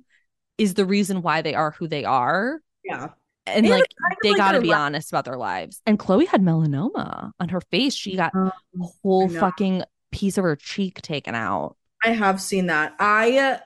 [0.57, 2.61] is the reason why they are who they are.
[2.83, 3.09] Yeah.
[3.47, 5.81] And And like it's kind of they like gotta be li- honest about their lives.
[5.85, 7.93] And Khloé had melanoma on her face.
[7.93, 8.51] She got Um,
[8.81, 11.75] a whole fucking piece of her cheek taken out.
[12.03, 12.95] I have seen that.
[12.99, 13.57] I uh,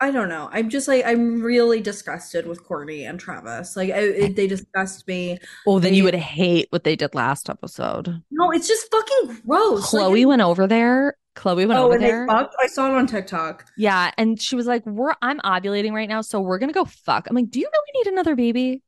[0.00, 0.48] I don't know.
[0.50, 3.76] I'm just like I'm really disgusted with Kourtney and Travis.
[3.76, 5.38] Like I, it, they disgust me.
[5.66, 8.22] Oh, then you would hate what they did last episode.
[8.32, 9.90] No, it's just fucking gross.
[9.92, 11.16] Khloé like, went over there.
[11.34, 12.26] Khloé went Oh, over and there.
[12.30, 13.66] I saw it on TikTok.
[13.76, 17.26] Yeah, and she was like, "We're I'm ovulating right now, so we're gonna go fuck."
[17.28, 18.82] I'm like, "Do you really need another baby?"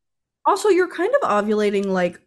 [0.46, 2.20] Also, you're kind of ovulating like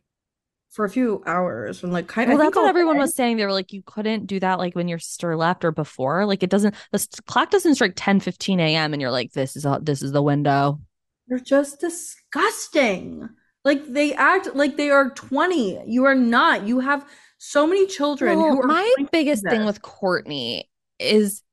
[0.71, 2.45] for a few hours and like kind Well, of.
[2.45, 3.37] that's what everyone was saying.
[3.37, 6.25] They were like, "You couldn't do that like when your sister left or before.
[6.25, 6.73] Like it doesn't.
[6.91, 8.93] The clock doesn't strike 10, 15 a.m.
[8.93, 10.79] and you're like, this is a, this is the window."
[11.27, 13.29] They're just disgusting.
[13.65, 15.83] Like they act like they are 20.
[15.85, 16.63] You are not.
[16.65, 17.05] You have
[17.37, 20.63] so many children Well, my biggest thing with Kourtney
[20.99, 21.43] is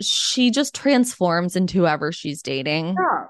[0.00, 2.94] she just transforms into whoever she's dating.
[2.98, 3.26] Yeah.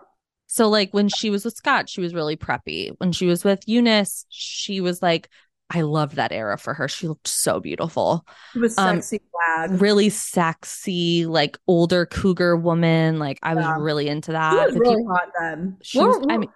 [0.47, 2.93] So like when she was with Scott, she was really preppy.
[2.99, 5.29] When she was with Younes, she was like,
[5.73, 6.89] I loved that era for her.
[6.89, 8.27] She looked so beautiful.
[8.53, 9.81] She was Um, sexy flag.
[9.81, 13.19] Really sexy, like older cougar woman.
[13.21, 13.77] Like I was Yeah.
[13.79, 14.67] really into She that.
[14.67, 15.77] was really hot then.
[15.83, 16.51] she Were- was- I mean-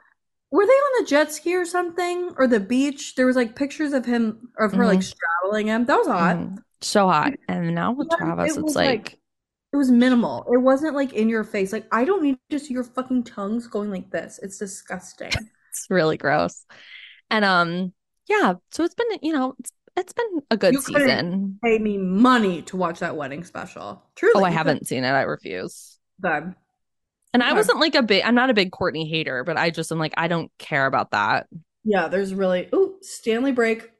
[0.54, 3.16] were they on a jet ski or something or the beach?
[3.16, 5.84] There was like pictures of him of her like straddling him.
[5.86, 6.36] That was hot.
[6.36, 6.58] Mhm.
[6.80, 7.32] so hot.
[7.48, 9.18] And now with Travis, it it's was, like, like-
[9.72, 10.46] It was minimal.
[10.52, 11.72] It wasn't like in your face.
[11.72, 14.38] Like I don't need to see your fucking tongues going like this.
[14.42, 15.32] It's disgusting.
[15.70, 16.64] it's really gross.
[17.30, 17.92] And um,
[18.28, 18.54] yeah.
[18.70, 21.58] So it's been, you know, it's it's been a good You season.
[21.64, 24.02] Pay me money to watch that wedding special.
[24.14, 24.34] Truly.
[24.36, 25.10] Oh, I haven't seen it.
[25.10, 25.98] I refuse.
[26.22, 26.54] couldn't.
[27.34, 29.90] And I wasn't like a big, I'm not a big Kourtney hater, but I just
[29.92, 31.48] am like, I don't care about that.
[31.84, 32.68] Yeah, there's really.
[32.72, 33.90] oh, Stanley break.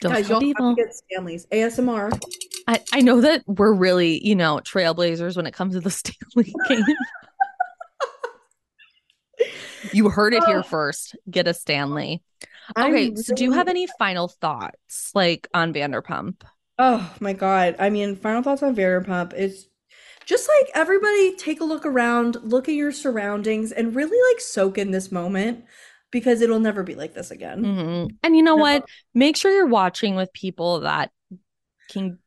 [0.00, 2.18] Don't Guys, y'all have to get Stanley's ASMR.
[2.66, 6.52] I, I know that we're really, you know, trailblazers when it comes to the Stanley
[6.68, 6.82] game.
[9.92, 10.62] you heard it here Oh.
[10.62, 11.16] first.
[11.30, 12.22] Get a Stanley.
[12.76, 16.42] Okay, so do you have any final thoughts like on Vanderpump?
[16.78, 17.76] Oh my God.
[17.78, 19.68] I mean, final thoughts on Vanderpump is
[20.26, 24.76] just like everybody take a look around, look at your surroundings, and really like soak
[24.76, 25.64] in this moment
[26.10, 27.62] because it'll never be like this again.
[27.64, 28.16] Mhm.
[28.22, 28.62] And you know No.
[28.62, 28.84] what?
[29.14, 31.10] Make sure you're watching with people that
[31.88, 32.18] can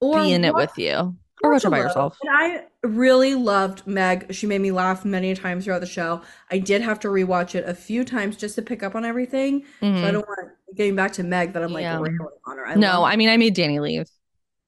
[0.00, 2.16] Or be in it with you or watch it by yourself.
[2.22, 4.32] And I really loved Meg.
[4.34, 6.22] She made me laugh many times throughout the show.
[6.50, 9.64] I did have to rewatch it a few times just to pick up on everything.
[9.80, 10.12] So I Mhm.
[10.12, 11.98] don't want getting back to Meg that I'm like Yeah.
[11.98, 12.66] on her.
[12.66, 14.08] I No, I mean, I made Danny leave.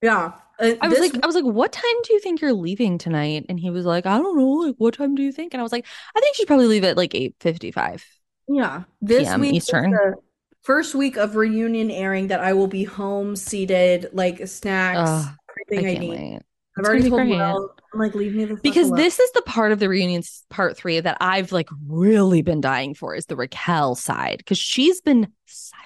[0.03, 0.33] yeah.
[0.59, 2.99] Uh, I was this like, I was like, what time do you think you're leaving
[2.99, 3.47] tonight?
[3.49, 4.67] And he was like, I don't know.
[4.67, 5.53] Like, what time do you think?
[5.55, 5.87] And I was like,
[6.17, 8.05] I think she'd probably leave at like eight fifty five.
[8.49, 9.91] Yeah, this PM week is Eastern.
[9.91, 10.15] the
[10.63, 15.35] first week of reunion airing that I will be home seated, like snacks, Ugh,
[15.77, 16.11] I everything I, can't need.
[16.11, 16.43] wait.
[16.79, 17.29] I've It's already told.
[17.29, 18.97] Will, I'm like, leave me the Because alone.
[18.97, 22.95] this is the part of the reunion part three that I've like really been dying
[22.95, 25.86] for is the Raquel side because she's been silent.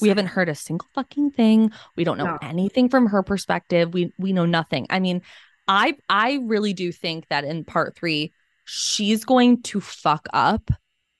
[0.00, 1.72] We haven't heard a single fucking thing.
[1.96, 2.38] We don't know No.
[2.42, 3.92] anything from her perspective.
[3.94, 4.86] We we know nothing.
[4.90, 5.22] I mean,
[5.68, 8.32] I I really do think that in part three,
[8.64, 10.70] she's going to fuck up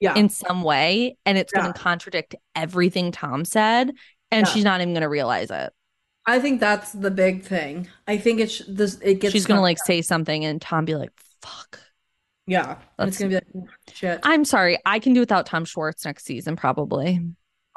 [0.00, 1.62] yeah, in some way, and it's Yeah.
[1.62, 3.92] going to contradict everything Tom said,
[4.30, 4.52] and Yeah.
[4.52, 5.72] she's not even going to realize it.
[6.26, 7.88] I think that's the big thing.
[8.06, 8.98] I think it's this.
[9.02, 9.32] It gets.
[9.32, 9.86] she's going to like up.
[9.86, 11.10] say something, and Tom be like,
[11.42, 11.80] "Fuck."
[12.46, 14.20] yeah, and it's That's- gonna be like "Oh, shit.
[14.24, 17.20] I'm sorry, I can do without Tom Schwartz next season, probably.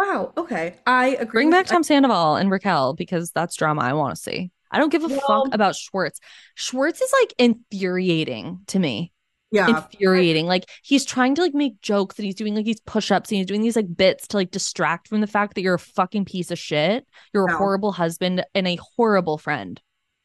[0.03, 1.43] Wow, okay, I agree.
[1.43, 1.65] Bring back.
[1.65, 4.51] Tom Sandoval and Raquel because that's drama I want to see.
[4.71, 6.19] I don't give a Well- fuck about Schwartz.
[6.55, 9.11] Schwartz is like infuriating to me.
[9.51, 10.47] Yeah, Infuriating.
[10.47, 13.45] Like he's trying to like make jokes and he's doing like these push-ups and he's
[13.45, 16.49] doing these like bits to like distract from the fact that you're a fucking piece
[16.49, 17.05] of shit.
[17.35, 19.79] You're a horrible husband and a horrible friend.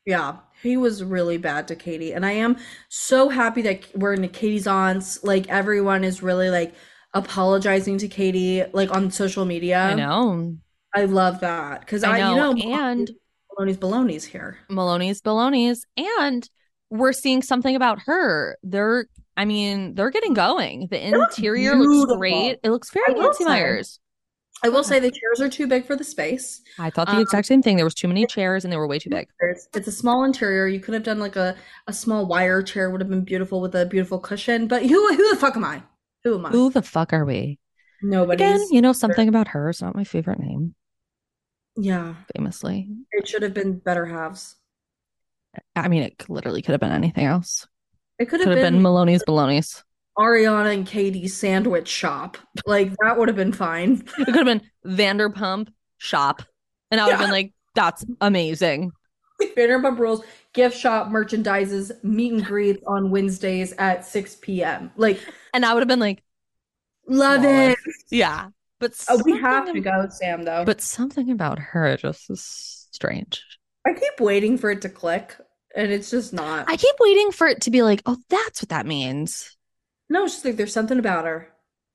[0.07, 2.57] Yeah, he was really bad to Katie, and I am
[2.89, 5.23] so happy that we're in Katie's aunts.
[5.23, 6.73] Like everyone is really like
[7.15, 9.79] apologizing to Katie, like on social media.
[9.79, 10.57] I know.
[10.95, 12.55] I love that because I I, know.
[12.55, 13.11] you know, And
[13.53, 14.59] Maloney's baloney's here.
[14.69, 16.49] Maloney's baloney's and
[16.91, 18.57] we're seeing something about her.
[18.63, 19.07] They're
[19.37, 20.89] I mean, they're getting going.
[20.91, 22.59] The interior looks great.
[22.63, 24.01] It looks very I will Nancy say- Meyers.
[24.65, 26.61] I will say the chairs are too big for the space.
[26.81, 27.77] I thought the Um, exact same thing.
[27.77, 29.29] There was too many chairs and they were way too big.
[29.39, 30.67] It's, it's a small interior.
[30.67, 31.55] You could have done like a,
[31.87, 34.67] a small wire chair would have been beautiful with a beautiful cushion.
[34.67, 35.83] But who who the fuck am I?
[36.25, 36.51] Who am I?
[36.51, 37.59] Who the fuck are we?
[38.03, 38.41] Nobody's.
[38.47, 39.71] Again, you know something about her.
[39.71, 40.75] It's not my favorite name,
[41.77, 42.89] yeah, famously.
[43.13, 44.57] it should have been better halves.
[45.75, 47.67] I mean, it literally could have been anything else.
[48.19, 49.83] It could Could have have been been Maloney's baloney's.
[50.19, 52.37] Ariana and Katie's sandwich shop.
[52.67, 54.03] Like that would have been fine.
[54.19, 56.43] It could have been Vanderpump shop.
[56.91, 58.91] And I would have been like, that's amazing.
[59.57, 60.25] Vanderpump Rules
[60.59, 64.91] gift shop merchandises meet and greets on Wednesdays at 6 p.m.
[64.97, 65.21] Like,
[65.55, 66.23] And I would have been like,
[67.07, 67.79] love it.
[68.11, 68.49] yeah.
[68.81, 70.65] But Oh, we have to go, Sam, though.
[70.65, 73.45] But something about her just is strange.
[73.87, 75.37] I keep waiting for it to click,
[75.77, 76.69] and it's just not.
[76.69, 79.57] I keep waiting for it to be like, oh, that's what that means.
[80.11, 81.53] no, it's just like there's something about her.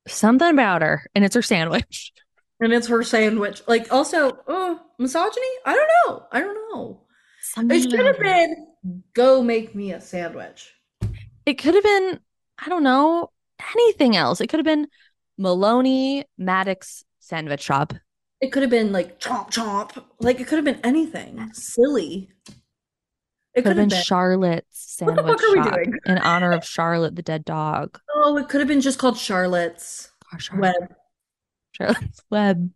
[0.07, 2.11] Something about her, and it's her sandwich.
[2.59, 3.61] And it's her sandwich.
[3.67, 5.45] Like, also, oh, misogyny?
[5.65, 6.23] I don't know.
[6.31, 7.02] I don't know.
[7.53, 8.67] Something It should have been
[9.13, 10.73] go make me a sandwich.
[11.45, 12.19] It could have been,
[12.57, 13.29] I don't know,
[13.75, 14.41] anything else.
[14.41, 14.87] It could have been
[15.37, 17.93] Maloney Madix sandwich shop.
[18.41, 20.03] It could have been like chomp chomp.
[20.19, 22.29] Like, it could have been anything silly.
[23.53, 24.01] It Could have been been.
[24.03, 25.99] Charlotte's What the sandwich fuck are we shop doing?
[26.07, 27.99] in honor of Charlotte, the dead dog.
[28.15, 30.95] Oh, it could have been just called Charlotte's Charlotte, Web.
[31.73, 32.71] Charlotte's Web.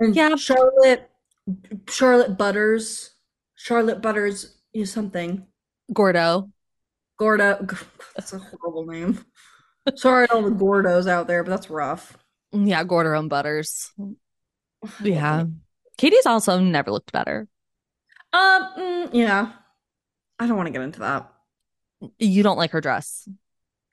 [0.00, 0.34] And Yeah.
[0.34, 1.08] Charlotte,
[1.88, 3.10] Charlotte Butters,
[3.58, 5.46] Charlotte Butters is something.
[5.92, 6.50] Gordo.
[7.18, 7.66] Gordo,
[8.16, 9.24] that's a horrible name.
[9.96, 12.16] Sorry, to all the Gordos out there, but that's rough.
[12.52, 13.92] Yeah, Gordo and Butters.
[15.02, 15.46] Yeah.
[15.96, 17.48] Katie's also never looked better.
[18.32, 18.72] Um.
[18.78, 19.52] mm, yeah.
[20.38, 21.32] I don't want to get into that.
[22.20, 23.28] You don't like her dress.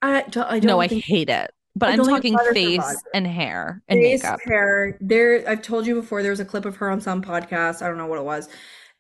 [0.03, 0.45] I don't.
[0.45, 1.49] I don't No, I hate it.
[1.76, 4.39] But I I'm talking face and hair and face, makeup.
[4.45, 4.97] hair.
[5.01, 6.22] There, I've told you before.
[6.22, 7.82] There was a clip of her on some podcast.
[7.82, 8.47] I don't know what it was,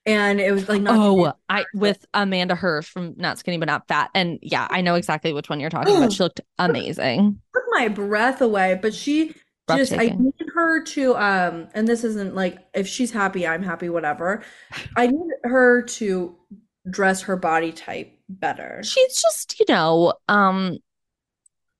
[0.05, 0.95] and it was like not.
[0.95, 4.11] Oh, I with Amanda Hirsch from Not Skinny But Not Fat.
[4.13, 6.13] And yeah, I know exactly which one you're talking about.
[6.13, 7.39] She looked amazing.
[7.53, 8.77] took my breath away.
[8.81, 9.33] But she
[9.69, 13.89] just, I need her to, um, and this isn't like if she's happy, I'm happy,
[13.89, 14.43] whatever.
[14.95, 16.35] I need her to
[16.89, 18.81] dress her body type better.
[18.83, 20.77] She's just, you know, um,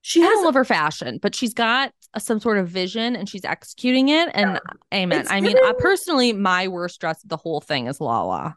[0.08, 3.16] She I has don't love her fashion, but she's got a- some sort of vision
[3.16, 4.30] and she's executing it.
[4.36, 4.60] And
[4.94, 5.22] amen.
[5.22, 8.56] It's I mean, I personally, my worst dress of the whole thing is Lala.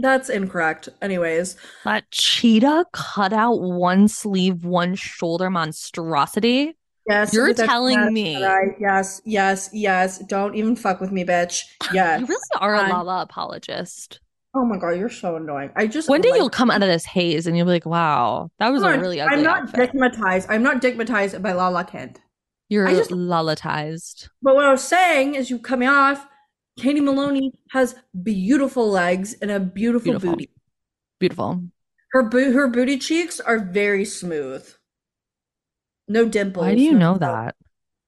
[0.00, 0.88] that's incorrect.
[1.00, 6.76] Anyways, That cheetah cut out one sleeve, one shoulder monstrosity.
[7.08, 10.18] yes, You're telling me- I- yes, yes, yes.
[10.18, 11.62] Don't even fuck with me, bitch.
[11.94, 12.18] Yes.
[12.20, 14.18] You really are a Lala apologist.
[14.54, 15.70] Oh my god, you're so annoying.
[15.76, 17.86] I just One day like- you'll come out of this haze and you'll be like,
[17.86, 19.90] wow, that was a really ugly I'm not outfit.
[19.90, 20.48] stigmatized.
[20.50, 22.20] I'm not stigmatized by Lala Kent.
[22.68, 24.28] You're I just- Lalatized.
[24.42, 26.26] But what I was saying is, you cut me off.
[26.78, 30.30] Katie Maloney has beautiful legs and a beautiful, Beautiful.
[30.32, 30.50] booty.
[31.18, 31.62] Beautiful.
[32.12, 34.66] Her bo- her booty cheeks are very smooth.
[36.08, 36.64] No dimples.
[36.66, 37.20] Why do you no know dimples.
[37.20, 37.56] that?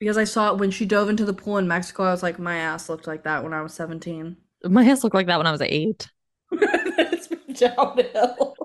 [0.01, 2.05] Because I saw it when she dove into the pool in Mexico.
[2.05, 4.37] I was like, my ass looked like that when I was 17.
[4.65, 6.11] My ass looked like that when I was eight.
[6.53, 8.57] It's been downhill.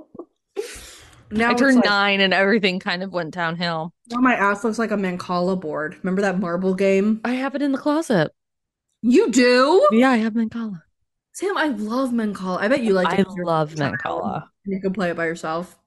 [1.30, 3.94] Now I turned like- nine and everything kind of went downhill.
[4.12, 5.98] Now my ass looks like a Mancala board.
[6.04, 7.20] Remember that marble game?
[7.26, 8.32] I have it in the closet.
[9.02, 9.88] You do?
[9.92, 10.82] Yeah, I have Mancala.
[11.34, 12.60] Sam, I love Mancala.
[12.60, 13.14] I bet you like it.
[13.14, 13.26] I it.
[13.26, 14.48] 'cause you're love a Mancala.
[14.66, 15.78] You can play it by yourself.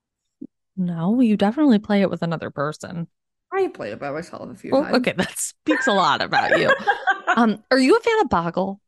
[0.76, 3.08] No, you definitely play it with another person.
[3.52, 4.96] I played it by myself a few Well, times.
[4.98, 6.70] okay, that speaks a lot about you.
[7.36, 8.80] Um, are you a fan of Boggle?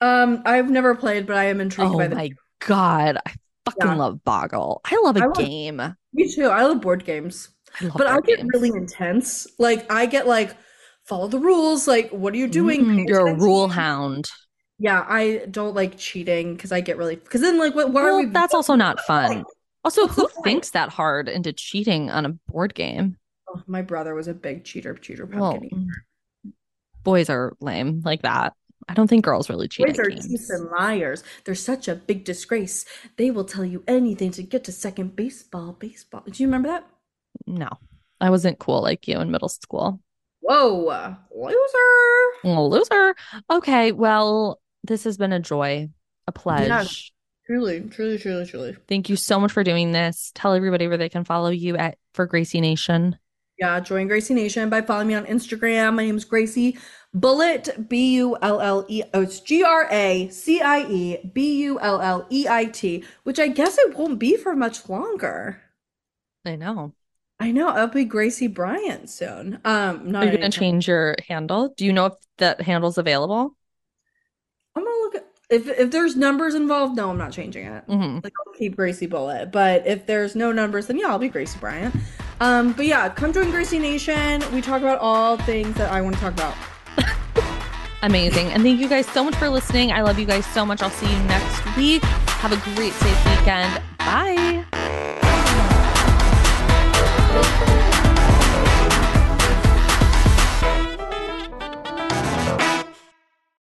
[0.00, 2.16] Um, I've never played, but I am intrigued Oh by the.
[2.16, 2.30] my
[2.66, 3.32] god, I
[3.66, 3.94] fucking Yeah.
[3.96, 4.80] love Boggle.
[4.84, 5.82] I love a I love- game.
[6.12, 6.46] Me too.
[6.46, 7.48] I love board games,
[7.80, 8.50] I love but I get games.
[8.54, 9.46] really intense.
[9.58, 10.56] Like I get like,
[11.04, 11.86] follow the rules.
[11.86, 12.84] Like, what are you doing?
[12.84, 14.30] Mm, you're a rule hound.
[14.78, 17.16] Yeah, I don't like cheating because I get really.
[17.16, 17.92] Because then, like, what?
[17.92, 18.26] Why are Well, we?
[18.26, 19.44] that's also not fun.
[19.84, 23.16] Also, who thinks that hard into cheating on a board game?
[23.48, 25.90] Oh, my brother was a big cheater, cheater Well, pumpkin.
[26.46, 26.52] mm,
[27.02, 28.54] boys are lame like that.
[28.88, 31.22] I don't think girls really cheat Boys are and liars.
[31.44, 32.84] They're such a big disgrace.
[33.16, 35.72] They will tell you anything to get to second baseball.
[35.72, 36.22] Baseball.
[36.26, 36.86] Do you remember that?
[37.46, 37.68] No,
[38.20, 40.00] I wasn't cool like you in middle school.
[40.40, 42.58] Whoa, loser.
[42.58, 43.14] Loser.
[43.50, 45.88] Okay, well, this has been a joy,
[46.26, 47.12] a pledge.
[47.46, 48.76] Truly, truly, truly, truly.
[48.88, 50.32] Thank you so much for doing this.
[50.34, 53.18] Tell everybody where they can follow you at for Gracie Nation.
[53.58, 55.94] Yeah, join Gracie Nation by following me on Instagram.
[55.94, 56.78] My name is Gracie
[57.16, 59.02] Bulleit, B U L L E.
[59.12, 63.04] Oh, it's G R A C I E B U L L E I T,
[63.24, 65.60] which I guess it won't be for much longer.
[66.44, 66.92] I know.
[67.40, 69.58] I know it'll be Gracie Bryant soon.
[69.64, 71.72] Um, not Are you going to change your handle?
[71.74, 73.56] Do you know if that handle's available?
[74.76, 76.96] I'm gonna look at if if there's numbers involved.
[76.96, 77.86] No, I'm not changing it.
[77.88, 78.20] Mm-hmm.
[78.22, 81.58] Like I'll keep Gracie Bulleit, but if there's no numbers, then yeah, I'll be Gracie
[81.58, 81.94] Bryant.
[82.40, 84.42] Um, but yeah, come join Gracie Nation.
[84.54, 86.54] We talk about all things that I want to talk about.
[88.02, 88.48] Amazing.
[88.48, 89.92] And thank you guys so much for listening.
[89.92, 90.82] I love you guys so much.
[90.82, 92.02] I'll see you next week.
[92.02, 93.82] Have a great, safe weekend.
[93.98, 94.64] Bye.